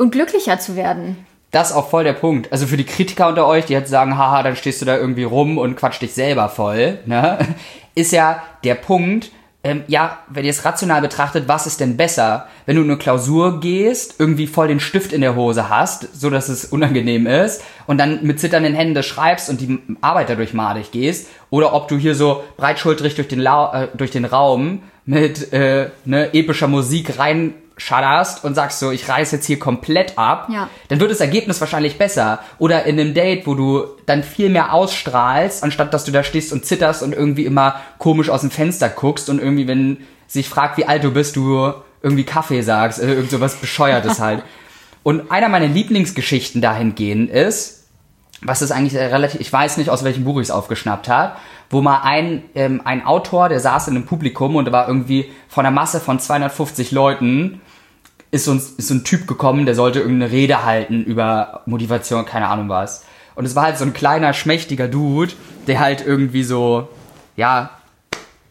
und 0.00 0.12
glücklicher 0.12 0.58
zu 0.58 0.76
werden. 0.76 1.24
Das 1.50 1.70
ist 1.70 1.76
auch 1.76 1.90
voll 1.90 2.04
der 2.04 2.14
Punkt. 2.14 2.52
Also 2.52 2.66
für 2.66 2.76
die 2.76 2.84
Kritiker 2.84 3.28
unter 3.28 3.46
euch, 3.46 3.66
die 3.66 3.72
jetzt 3.72 3.90
sagen, 3.90 4.16
haha, 4.16 4.42
dann 4.42 4.56
stehst 4.56 4.80
du 4.80 4.86
da 4.86 4.96
irgendwie 4.96 5.24
rum 5.24 5.58
und 5.58 5.76
quatsch 5.76 6.00
dich 6.00 6.14
selber 6.14 6.48
voll, 6.48 6.98
ne? 7.06 7.38
Ist 7.96 8.12
ja 8.12 8.42
der 8.62 8.76
Punkt, 8.76 9.30
ähm, 9.62 9.82
ja, 9.88 10.20
wenn 10.28 10.44
ihr 10.44 10.52
es 10.52 10.64
rational 10.64 11.02
betrachtet, 11.02 11.48
was 11.48 11.66
ist 11.66 11.80
denn 11.80 11.96
besser? 11.96 12.46
Wenn 12.64 12.76
du 12.76 12.82
in 12.82 12.88
eine 12.88 12.98
Klausur 12.98 13.60
gehst, 13.60 14.14
irgendwie 14.18 14.46
voll 14.46 14.68
den 14.68 14.80
Stift 14.80 15.12
in 15.12 15.20
der 15.20 15.34
Hose 15.34 15.68
hast, 15.68 16.08
so 16.18 16.30
dass 16.30 16.48
es 16.48 16.64
unangenehm 16.64 17.26
ist, 17.26 17.62
und 17.86 17.98
dann 17.98 18.24
mit 18.24 18.38
zitternden 18.40 18.74
Händen 18.74 18.94
das 18.94 19.06
schreibst 19.06 19.50
und 19.50 19.60
die 19.60 19.80
Arbeit 20.00 20.30
dadurch 20.30 20.54
madig 20.54 20.92
gehst, 20.92 21.28
oder 21.50 21.74
ob 21.74 21.88
du 21.88 21.98
hier 21.98 22.14
so 22.14 22.44
breitschultrig 22.56 23.16
durch 23.16 23.28
den, 23.28 23.40
Lau 23.40 23.72
äh, 23.72 23.88
durch 23.94 24.12
den 24.12 24.24
Raum 24.24 24.82
mit 25.04 25.52
äh, 25.52 25.90
ne, 26.04 26.32
epischer 26.32 26.68
Musik 26.68 27.18
reinschatterst 27.80 28.44
und 28.44 28.54
sagst 28.54 28.78
so, 28.78 28.90
ich 28.90 29.08
reiß 29.08 29.32
jetzt 29.32 29.46
hier 29.46 29.58
komplett 29.58 30.18
ab, 30.18 30.48
Ja. 30.52 30.68
dann 30.88 31.00
wird 31.00 31.10
das 31.10 31.20
Ergebnis 31.20 31.60
wahrscheinlich 31.60 31.98
besser. 31.98 32.40
Oder 32.58 32.84
in 32.84 32.98
einem 33.00 33.14
Date, 33.14 33.46
wo 33.46 33.54
du 33.54 33.84
dann 34.06 34.22
viel 34.22 34.50
mehr 34.50 34.72
ausstrahlst, 34.72 35.62
anstatt 35.64 35.92
dass 35.94 36.04
du 36.04 36.12
da 36.12 36.22
stehst 36.22 36.52
und 36.52 36.64
zitterst 36.64 37.02
und 37.02 37.12
irgendwie 37.14 37.44
immer 37.46 37.80
komisch 37.98 38.30
aus 38.30 38.42
dem 38.42 38.50
Fenster 38.50 38.88
guckst 38.88 39.28
und 39.28 39.38
irgendwie, 39.40 39.66
wenn 39.68 39.98
sich 40.26 40.48
fragt, 40.48 40.76
wie 40.76 40.86
alt 40.86 41.02
du 41.04 41.10
bist, 41.12 41.36
du 41.36 41.72
irgendwie 42.02 42.24
Kaffee 42.24 42.62
sagst, 42.62 43.00
äh, 43.00 43.12
irgend 43.14 43.30
sowas 43.30 43.56
Bescheuertes 43.56 44.20
halt. 44.20 44.42
Und 45.02 45.30
einer 45.30 45.48
meiner 45.48 45.66
Lieblingsgeschichten 45.66 46.60
dahingehend 46.60 47.30
ist, 47.30 47.84
was 48.42 48.62
ist 48.62 48.70
eigentlich 48.70 48.96
relativ, 48.98 49.40
ich 49.40 49.52
weiß 49.52 49.76
nicht, 49.76 49.90
aus 49.90 50.04
welchem 50.04 50.24
Buch 50.24 50.36
ich 50.38 50.44
es 50.44 50.50
aufgeschnappt 50.50 51.08
habe, 51.08 51.36
wo 51.70 51.80
mal 51.80 52.00
ein, 52.02 52.42
ähm, 52.54 52.82
ein 52.84 53.06
Autor, 53.06 53.48
der 53.48 53.60
saß 53.60 53.88
in 53.88 53.96
einem 53.96 54.06
Publikum 54.06 54.56
und 54.56 54.66
da 54.66 54.72
war 54.72 54.88
irgendwie 54.88 55.30
von 55.48 55.64
einer 55.64 55.74
Masse 55.74 56.00
von 56.00 56.18
250 56.18 56.90
Leuten, 56.90 57.60
ist 58.32 58.44
so, 58.44 58.52
ein, 58.52 58.58
ist 58.58 58.88
so 58.88 58.94
ein 58.94 59.04
Typ 59.04 59.26
gekommen, 59.26 59.66
der 59.66 59.74
sollte 59.74 60.00
irgendeine 60.00 60.32
Rede 60.32 60.64
halten 60.64 61.02
über 61.04 61.62
Motivation, 61.66 62.26
keine 62.26 62.48
Ahnung 62.48 62.68
was. 62.68 63.04
Und 63.34 63.44
es 63.44 63.54
war 63.56 63.64
halt 63.64 63.78
so 63.78 63.84
ein 63.84 63.92
kleiner, 63.92 64.32
schmächtiger 64.32 64.88
Dude, 64.88 65.32
der 65.66 65.80
halt 65.80 66.04
irgendwie 66.04 66.42
so, 66.42 66.88
ja, 67.36 67.70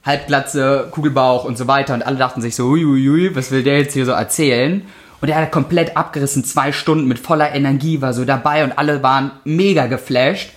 Halbglatze, 0.06 0.88
Kugelbauch 0.92 1.44
und 1.44 1.58
so 1.58 1.68
weiter. 1.68 1.94
Und 1.94 2.04
alle 2.04 2.18
dachten 2.18 2.42
sich 2.42 2.56
so, 2.56 2.68
uiuiui, 2.68 3.36
was 3.36 3.52
will 3.52 3.64
der 3.64 3.80
jetzt 3.80 3.94
hier 3.94 4.06
so 4.06 4.12
erzählen? 4.12 4.84
Und 5.22 5.30
er 5.30 5.36
hat 5.36 5.52
komplett 5.52 5.98
abgerissen, 5.98 6.46
zwei 6.46 6.72
Stunden 6.72 7.08
mit 7.08 7.20
voller 7.20 7.54
Energie, 7.54 8.02
war 8.02 8.14
so 8.14 8.24
dabei 8.24 8.64
und 8.64 8.78
alle 8.78 9.04
waren 9.04 9.32
mega 9.44 9.88
geflasht. 9.88 10.52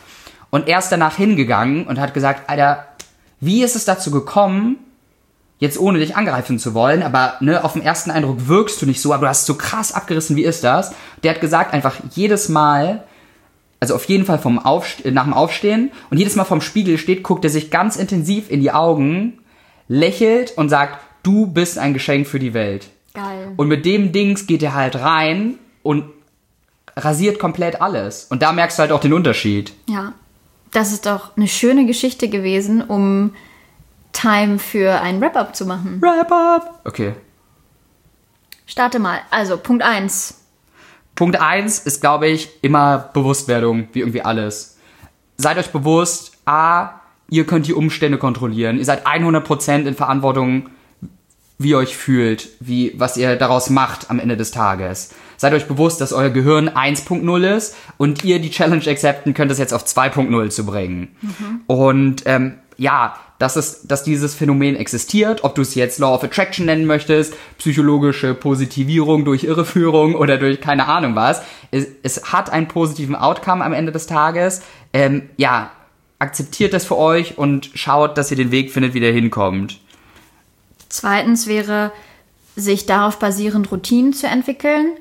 Und 0.53 0.69
er 0.69 0.79
ist 0.79 0.91
danach 0.91 1.17
hingegangen 1.17 1.87
und 1.87 1.99
hat 1.99 2.13
gesagt, 2.13 2.51
Alter, 2.51 2.87
wie 3.41 3.65
ist 3.65 3.75
es 3.75 3.87
dazu 3.87 4.11
gekommen, 4.11 4.77
jetzt 5.59 5.81
ohne 5.81 5.99
dich 5.99 6.15
angreifen 6.15 6.59
zu 6.59 6.75
wollen, 6.75 7.03
aber 7.03 7.37
ne, 7.41 7.65
auf 7.65 7.73
den 7.73 7.83
ersten 7.83 8.11
Eindruck 8.11 8.49
wirkst 8.49 8.83
du 8.83 8.87
nicht 8.87 9.01
so, 9.01 9.15
aber 9.15 9.23
du 9.23 9.29
hast 9.31 9.47
so 9.47 9.55
krass 9.55 9.93
abgerissen, 9.93 10.37
wie 10.37 10.45
ist 10.45 10.63
das? 10.63 10.93
Der 11.23 11.33
hat 11.33 11.41
gesagt, 11.41 11.73
einfach 11.73 11.97
jedes 12.11 12.51
Mal, 12.51 13.03
also 13.81 13.95
auf 13.95 14.05
jeden 14.05 14.27
Fall 14.27 14.39
vom 14.39 14.59
Aufste 14.59 15.11
nach 15.11 15.25
dem 15.25 15.33
Aufstehen 15.33 15.91
und 16.11 16.19
jedes 16.19 16.37
Mal 16.37 16.45
vom 16.45 16.61
Spiegel 16.61 16.99
steht, 16.99 17.23
guckt 17.23 17.45
er 17.45 17.51
sich 17.51 17.71
ganz 17.71 17.97
intensiv 17.97 18.51
in 18.51 18.61
die 18.61 18.73
Augen, 18.73 19.39
lächelt 19.89 20.53
und 20.59 20.69
sagt, 20.69 20.99
du 21.23 21.47
bist 21.47 21.79
ein 21.79 21.95
Geschenk 21.95 22.27
für 22.27 22.39
die 22.39 22.53
Welt. 22.53 22.91
Geil. 23.15 23.53
Und 23.57 23.69
mit 23.69 23.87
dem 23.87 24.13
Dings 24.13 24.47
geht 24.47 24.63
er 24.63 24.75
halt 24.75 24.97
rein 24.97 25.55
und 25.83 26.05
rasiert 26.95 27.39
komplett 27.39 27.81
alles. 27.81 28.27
Und 28.29 28.43
da 28.43 28.53
merkst 28.53 28.79
du 28.79 28.83
halt 28.83 28.93
auch 28.93 29.01
den 29.01 29.15
Unterschied. 29.15 29.73
Ja, 29.89 30.13
das 30.73 30.93
ist 30.93 31.07
doch 31.07 31.37
eine 31.37 31.49
schöne 31.49 31.87
Geschichte 31.87 32.29
gewesen, 32.29 32.83
um 32.83 33.35
Time 34.13 34.59
für 34.59 35.01
ein 35.01 35.21
Wrap-up 35.21 35.55
zu 35.55 35.67
machen. 35.67 36.01
Wrap 36.03 36.31
up. 36.31 36.81
Okay. 36.85 37.15
Starte 38.67 38.99
mal. 38.99 39.21
Also, 39.31 39.57
Punkt 39.57 39.83
1. 39.83 40.43
Punkt 41.15 41.39
eins 41.41 41.79
ist, 41.79 42.01
glaube 42.01 42.29
ich, 42.29 42.49
immer 42.63 43.11
Bewusstwerdung, 43.13 43.89
wie 43.93 44.01
irgendwie 44.01 44.23
alles. 44.23 44.79
Seid 45.37 45.59
euch 45.59 45.71
bewusst, 45.71 46.33
A, 46.47 47.01
ihr 47.29 47.45
könnt 47.47 47.67
die 47.67 47.75
Umstände 47.75 48.19
kontrollieren. 48.19 48.79
Ihr 48.79 48.85
seid 48.85 49.07
100% 49.07 49.85
in 49.87 49.95
Verantwortung, 49.95 50.71
wie 51.59 51.71
ihr 51.71 51.79
euch 51.79 51.97
fühlt, 51.97 52.49
wie, 52.61 52.95
was 52.97 53.17
ihr 53.17 53.37
daraus 53.37 53.71
macht 53.71 54.11
am 54.11 54.19
Ende 54.19 54.37
des 54.37 54.53
Tages. 54.53 55.15
Seid 55.43 55.55
euch 55.55 55.67
bewusst, 55.67 56.01
dass 56.01 56.13
euer 56.13 56.31
Gehirn 56.31 56.71
1.0 56.71 57.57
ist 57.57 57.75
und 57.97 58.23
ihr 58.23 58.39
die 58.39 58.51
Challenge 58.51 58.87
accepten 58.87 59.35
könnt, 59.35 59.51
es 59.51 59.59
jetzt 59.59 59.75
auf 59.75 59.85
2.0 59.85 60.51
zu 60.51 60.65
bringen. 60.65 61.17
Und 61.67 62.23
ähm, 62.27 62.59
ja, 62.77 63.17
dass, 63.41 63.57
es, 63.57 63.83
dass 63.83 64.05
dieses 64.05 64.37
Phänomen 64.37 64.77
existiert, 64.77 65.43
ob 65.43 65.57
du 65.57 65.63
es 65.63 65.75
jetzt 65.75 65.99
Law 65.99 66.15
of 66.15 66.23
Attraction 66.23 66.67
nennen 66.67 66.87
möchtest, 66.87 67.35
psychologische 67.59 68.35
Positivierung 68.35 69.25
durch 69.25 69.43
Irreführung 69.43 70.15
oder 70.15 70.39
durch 70.39 70.61
keine 70.61 70.87
Ahnung 70.87 71.17
was, 71.17 71.43
es, 71.73 71.89
es 72.05 72.33
hat 72.33 72.51
einen 72.51 72.69
positiven 72.69 73.17
Outcome 73.17 73.65
am 73.65 73.73
Ende 73.73 73.91
des 73.91 74.07
Tages. 74.07 74.63
Ähm, 74.93 75.23
ja, 75.39 75.73
akzeptiert 76.21 76.73
das 76.73 76.85
für 76.85 76.97
euch 76.97 77.37
und 77.37 77.69
schaut, 77.75 78.17
dass 78.17 78.31
ihr 78.31 78.37
den 78.37 78.53
Weg 78.53 78.71
findet, 78.71 78.95
wie 78.95 79.01
der 79.01 79.13
hinkommt. 79.13 79.81
Zweitens 80.89 81.49
wäre, 81.49 81.91
sich 82.55 82.87
darauf 82.87 83.19
basierend 83.19 83.71
Routinen 83.73 84.13
zu 84.13 84.27
entwickeln. 84.27 84.93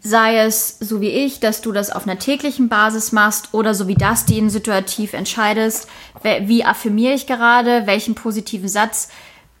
Sei 0.00 0.38
es 0.38 0.78
so 0.80 1.00
wie 1.00 1.10
ich, 1.10 1.38
dass 1.38 1.60
du 1.60 1.70
das 1.72 1.90
auf 1.90 2.08
einer 2.08 2.18
täglichen 2.18 2.68
Basis 2.68 3.12
machst 3.12 3.50
oder 3.52 3.74
so 3.74 3.86
wie 3.86 3.94
das, 3.94 4.24
die 4.24 4.48
situativ 4.50 5.12
entscheidest, 5.12 5.88
wie 6.22 6.64
affirmiere 6.64 7.14
ich 7.14 7.26
gerade, 7.26 7.86
welchen 7.86 8.14
positiven 8.14 8.68
Satz 8.68 9.08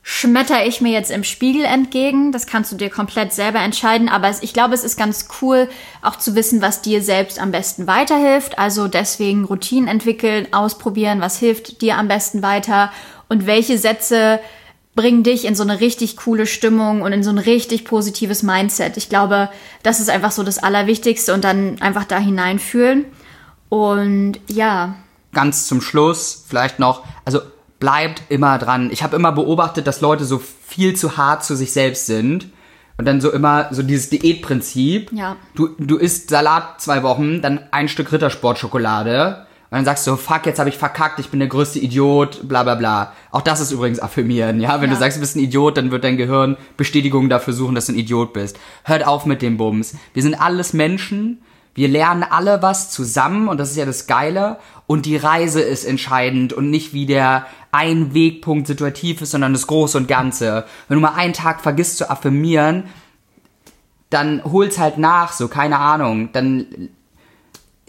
schmetter 0.02 0.66
ich 0.66 0.80
mir 0.80 0.90
jetzt 0.90 1.12
im 1.12 1.22
Spiegel 1.22 1.64
entgegen. 1.64 2.32
Das 2.32 2.46
kannst 2.46 2.72
du 2.72 2.76
dir 2.76 2.90
komplett 2.90 3.32
selber 3.32 3.60
entscheiden. 3.60 4.08
Aber 4.08 4.30
ich 4.40 4.52
glaube, 4.52 4.74
es 4.74 4.82
ist 4.82 4.96
ganz 4.96 5.28
cool, 5.40 5.68
auch 6.02 6.16
zu 6.16 6.34
wissen, 6.34 6.60
was 6.60 6.82
dir 6.82 7.02
selbst 7.02 7.38
am 7.38 7.52
besten 7.52 7.86
weiterhilft. 7.86 8.58
Also 8.58 8.88
deswegen 8.88 9.44
Routinen 9.44 9.88
entwickeln, 9.88 10.48
ausprobieren, 10.52 11.20
was 11.20 11.38
hilft 11.38 11.82
dir 11.82 11.98
am 11.98 12.08
besten 12.08 12.42
weiter 12.42 12.92
und 13.28 13.46
welche 13.46 13.78
Sätze 13.78 14.40
bringen 14.94 15.22
dich 15.22 15.46
in 15.46 15.54
so 15.54 15.62
eine 15.62 15.80
richtig 15.80 16.16
coole 16.16 16.46
Stimmung 16.46 17.02
und 17.02 17.12
in 17.12 17.22
so 17.22 17.30
ein 17.30 17.38
richtig 17.38 17.84
positives 17.84 18.42
Mindset. 18.42 18.96
Ich 18.96 19.08
glaube, 19.08 19.48
das 19.82 20.00
ist 20.00 20.10
einfach 20.10 20.32
so 20.32 20.42
das 20.42 20.58
Allerwichtigste 20.58 21.32
und 21.32 21.44
dann 21.44 21.80
einfach 21.80 22.04
da 22.04 22.18
hineinfühlen. 22.18 23.06
Und 23.68 24.38
ja, 24.48 24.96
ganz 25.32 25.66
zum 25.66 25.80
Schluss 25.80 26.44
vielleicht 26.46 26.78
noch, 26.78 27.04
also 27.24 27.40
bleibt 27.80 28.22
immer 28.28 28.58
dran. 28.58 28.90
Ich 28.92 29.02
habe 29.02 29.16
immer 29.16 29.32
beobachtet, 29.32 29.86
dass 29.86 30.00
Leute 30.00 30.24
so 30.24 30.38
viel 30.38 30.94
zu 30.94 31.16
hart 31.16 31.42
zu 31.44 31.56
sich 31.56 31.72
selbst 31.72 32.06
sind. 32.06 32.48
Und 32.98 33.06
dann 33.06 33.20
so 33.20 33.32
immer 33.32 33.68
so 33.72 33.82
dieses 33.82 34.10
Diätprinzip. 34.10 35.10
Ja. 35.12 35.36
Du, 35.54 35.70
du 35.78 35.96
isst 35.96 36.28
Salat 36.28 36.80
zwei 36.80 37.02
Wochen, 37.02 37.40
dann 37.42 37.60
ein 37.72 37.88
Stück 37.88 38.12
Rittersportschokolade. 38.12 39.46
Und 39.72 39.76
dann 39.76 39.84
sagst 39.86 40.06
du, 40.06 40.16
fuck, 40.16 40.44
jetzt 40.44 40.58
habe 40.58 40.68
ich 40.68 40.76
verkackt, 40.76 41.18
ich 41.18 41.30
bin 41.30 41.40
der 41.40 41.48
größte 41.48 41.78
Idiot, 41.78 42.46
bla 42.46 42.62
bla 42.62 42.74
bla. 42.74 43.14
Auch 43.30 43.40
das 43.40 43.58
ist 43.58 43.72
übrigens 43.72 44.00
affirmieren, 44.00 44.60
ja. 44.60 44.82
Wenn 44.82 44.90
Ja. 44.90 44.96
du 44.96 45.00
sagst, 45.00 45.16
du 45.16 45.20
bist 45.22 45.34
ein 45.34 45.40
Idiot, 45.40 45.78
dann 45.78 45.90
wird 45.90 46.04
dein 46.04 46.18
Gehirn 46.18 46.58
Bestätigung 46.76 47.30
dafür 47.30 47.54
suchen, 47.54 47.74
dass 47.74 47.86
du 47.86 47.92
ein 47.92 47.98
Idiot 47.98 48.34
bist. 48.34 48.58
Hört 48.84 49.06
auf 49.06 49.24
mit 49.24 49.40
dem 49.40 49.56
Bums. 49.56 49.94
Wir 50.12 50.22
sind 50.22 50.34
alles 50.34 50.74
Menschen. 50.74 51.40
Wir 51.74 51.88
lernen 51.88 52.22
alle 52.22 52.60
was 52.60 52.90
zusammen 52.90 53.48
und 53.48 53.56
das 53.56 53.70
ist 53.70 53.78
ja 53.78 53.86
das 53.86 54.06
Geile. 54.06 54.58
Und 54.86 55.06
die 55.06 55.16
Reise 55.16 55.62
ist 55.62 55.86
entscheidend 55.86 56.52
und 56.52 56.68
nicht 56.68 56.92
wie 56.92 57.06
der 57.06 57.46
ein 57.70 58.12
Wegpunkt 58.12 58.66
situativ 58.66 59.22
ist, 59.22 59.30
sondern 59.30 59.54
das 59.54 59.66
Große 59.68 59.96
und 59.96 60.06
Ganze. 60.06 60.66
Wenn 60.88 60.96
du 60.96 61.00
mal 61.00 61.14
einen 61.14 61.32
Tag 61.32 61.62
vergisst 61.62 61.96
zu 61.96 62.10
affirmieren, 62.10 62.84
dann 64.10 64.42
hol's 64.44 64.78
halt 64.78 64.98
nach, 64.98 65.32
so, 65.32 65.48
keine 65.48 65.78
Ahnung. 65.78 66.28
Dann 66.34 66.90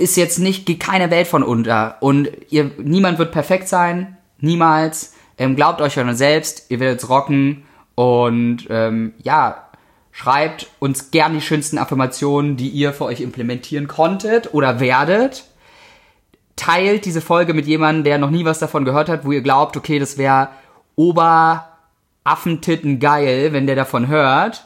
ist 0.04 0.18
jetzt 0.18 0.40
nicht, 0.40 0.66
geht 0.66 0.82
keine 0.82 1.10
Welt 1.10 1.28
von 1.28 1.44
unter. 1.44 1.98
Und 2.02 2.30
ihr, 2.50 2.72
niemand 2.78 3.20
wird 3.20 3.32
perfekt 3.32 3.70
sein. 3.70 4.18
Niemals. 4.40 5.14
Ähm, 5.38 5.56
glaubt 5.56 5.82
euch 5.82 5.98
an 5.98 6.10
euch 6.10 6.18
selbst. 6.18 6.66
Ihr 6.70 6.80
werdet 6.80 7.10
rocken. 7.10 7.64
Und 7.96 8.68
ähm, 8.70 9.14
ja, 9.24 9.70
schreibt 10.12 10.68
uns 10.80 11.12
gern 11.12 11.34
die 11.34 11.42
schönsten 11.42 11.78
Affirmationen, 11.78 12.58
die 12.58 12.70
ihr 12.70 12.94
für 12.94 13.06
euch 13.06 13.22
implementieren 13.22 13.88
konntet 13.88 14.54
oder 14.54 14.80
werdet. 14.80 15.46
Teilt 16.56 17.06
diese 17.06 17.22
Folge 17.22 17.54
mit 17.54 17.66
jemandem, 17.66 18.04
der 18.04 18.18
noch 18.18 18.30
nie 18.30 18.46
was 18.46 18.60
davon 18.60 18.86
gehört 18.86 19.10
hat, 19.10 19.26
wo 19.26 19.32
ihr 19.32 19.42
glaubt, 19.42 19.78
okay, 19.78 20.00
das 20.00 20.18
wäre 20.18 20.50
Oberaffentitten 20.96 23.00
geil, 23.00 23.54
wenn 23.54 23.66
der 23.66 23.76
davon 23.76 24.08
hört. 24.08 24.66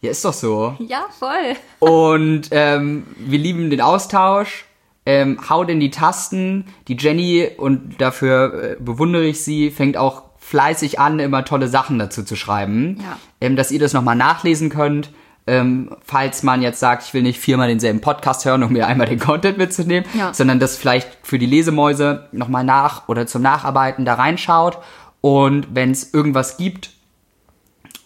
Ja, 0.00 0.10
ist 0.10 0.24
doch 0.24 0.32
so. 0.32 0.74
Ja, 0.78 1.06
voll. 1.16 1.56
Und 1.78 2.48
ähm, 2.50 3.06
wir 3.18 3.38
lieben 3.38 3.68
den 3.68 3.82
Austausch. 3.82 4.64
Ähm, 5.10 5.38
haut 5.50 5.68
in 5.70 5.80
die 5.80 5.90
Tasten. 5.90 6.66
Die 6.88 6.96
Jenny, 6.96 7.48
und 7.56 8.00
dafür 8.00 8.72
äh, 8.72 8.76
bewundere 8.78 9.24
ich 9.24 9.42
sie, 9.42 9.70
fängt 9.70 9.96
auch 9.96 10.22
fleißig 10.38 10.98
an, 11.00 11.18
immer 11.18 11.44
tolle 11.44 11.68
Sachen 11.68 11.98
dazu 11.98 12.22
zu 12.22 12.36
schreiben. 12.36 12.98
Ja. 13.00 13.18
Ähm, 13.40 13.56
dass 13.56 13.70
ihr 13.70 13.78
das 13.80 13.92
nochmal 13.92 14.16
nachlesen 14.16 14.70
könnt. 14.70 15.10
Ähm, 15.46 15.96
falls 16.04 16.42
man 16.42 16.62
jetzt 16.62 16.78
sagt, 16.80 17.02
ich 17.04 17.14
will 17.14 17.22
nicht 17.22 17.40
viermal 17.40 17.66
denselben 17.68 18.00
Podcast 18.00 18.44
hören, 18.44 18.62
um 18.62 18.72
mir 18.72 18.86
einmal 18.86 19.08
den 19.08 19.18
Content 19.18 19.58
mitzunehmen, 19.58 20.08
Ja. 20.14 20.32
sondern 20.34 20.60
das 20.60 20.76
vielleicht 20.76 21.08
für 21.22 21.38
die 21.38 21.46
Lesemäuse 21.46 22.28
nochmal 22.32 22.62
nach 22.62 23.08
oder 23.08 23.26
zum 23.26 23.42
Nacharbeiten 23.42 24.04
da 24.04 24.14
reinschaut. 24.14 24.78
Und 25.22 25.68
wenn 25.74 25.90
es 25.90 26.12
irgendwas 26.14 26.56
gibt, 26.56 26.90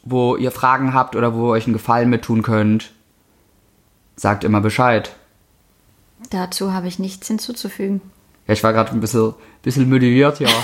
wo 0.05 0.37
ihr 0.37 0.51
Fragen 0.53 0.95
habt 0.95 1.17
oder 1.17 1.35
wo 1.35 1.49
ihr 1.49 1.53
euch 1.53 1.65
einen 1.67 1.73
Gefallen 1.75 2.09
mit 2.09 2.23
tun 2.23 2.43
könnt, 2.43 2.93
sagt 4.17 4.45
immer 4.45 4.61
Bescheid. 4.61 5.15
Dazu 6.31 6.73
habe 6.73 6.89
ich 6.89 6.99
nichts 6.99 7.29
hinzuzufügen. 7.29 8.01
Ja, 8.47 8.55
ich 8.55 8.63
war 8.63 8.73
gerade 8.73 8.91
ein 8.93 9.01
bisschen, 9.01 9.35
bisschen 9.63 9.89
motiviert, 9.89 10.41
ja. 10.41 10.49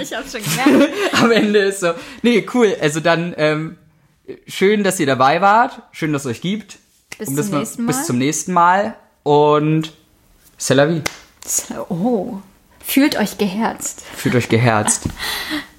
Ich 0.00 0.12
habe 0.14 0.28
schon 0.28 0.42
gemerkt. 0.42 0.92
Am 1.22 1.30
Ende 1.30 1.60
ist 1.60 1.80
so. 1.80 1.92
Nee, 2.22 2.46
cool. 2.52 2.76
Also 2.80 3.00
dann, 3.00 3.34
ähm, 3.38 3.78
schön, 4.46 4.84
dass 4.84 5.00
ihr 5.00 5.06
dabei 5.06 5.40
wart. 5.40 5.80
Schön, 5.92 6.12
dass 6.12 6.24
es 6.26 6.30
euch 6.32 6.40
gibt. 6.42 6.78
Bis 7.18 7.34
das 7.34 7.46
zum 7.46 7.50
mal- 7.52 7.58
nächsten 7.60 7.82
Mal. 7.84 7.86
Bis 7.92 8.06
zum 8.06 8.18
nächsten 8.18 8.52
Mal. 8.52 8.94
Und 9.22 9.92
c'est 10.58 10.74
la 10.74 10.86
vie. 10.88 11.02
Oh. 11.88 12.34
Fühlt 12.84 13.16
euch 13.16 13.38
geherzt. 13.38 14.02
Fühlt 14.14 14.34
euch 14.34 14.48
geherzt. 14.48 15.04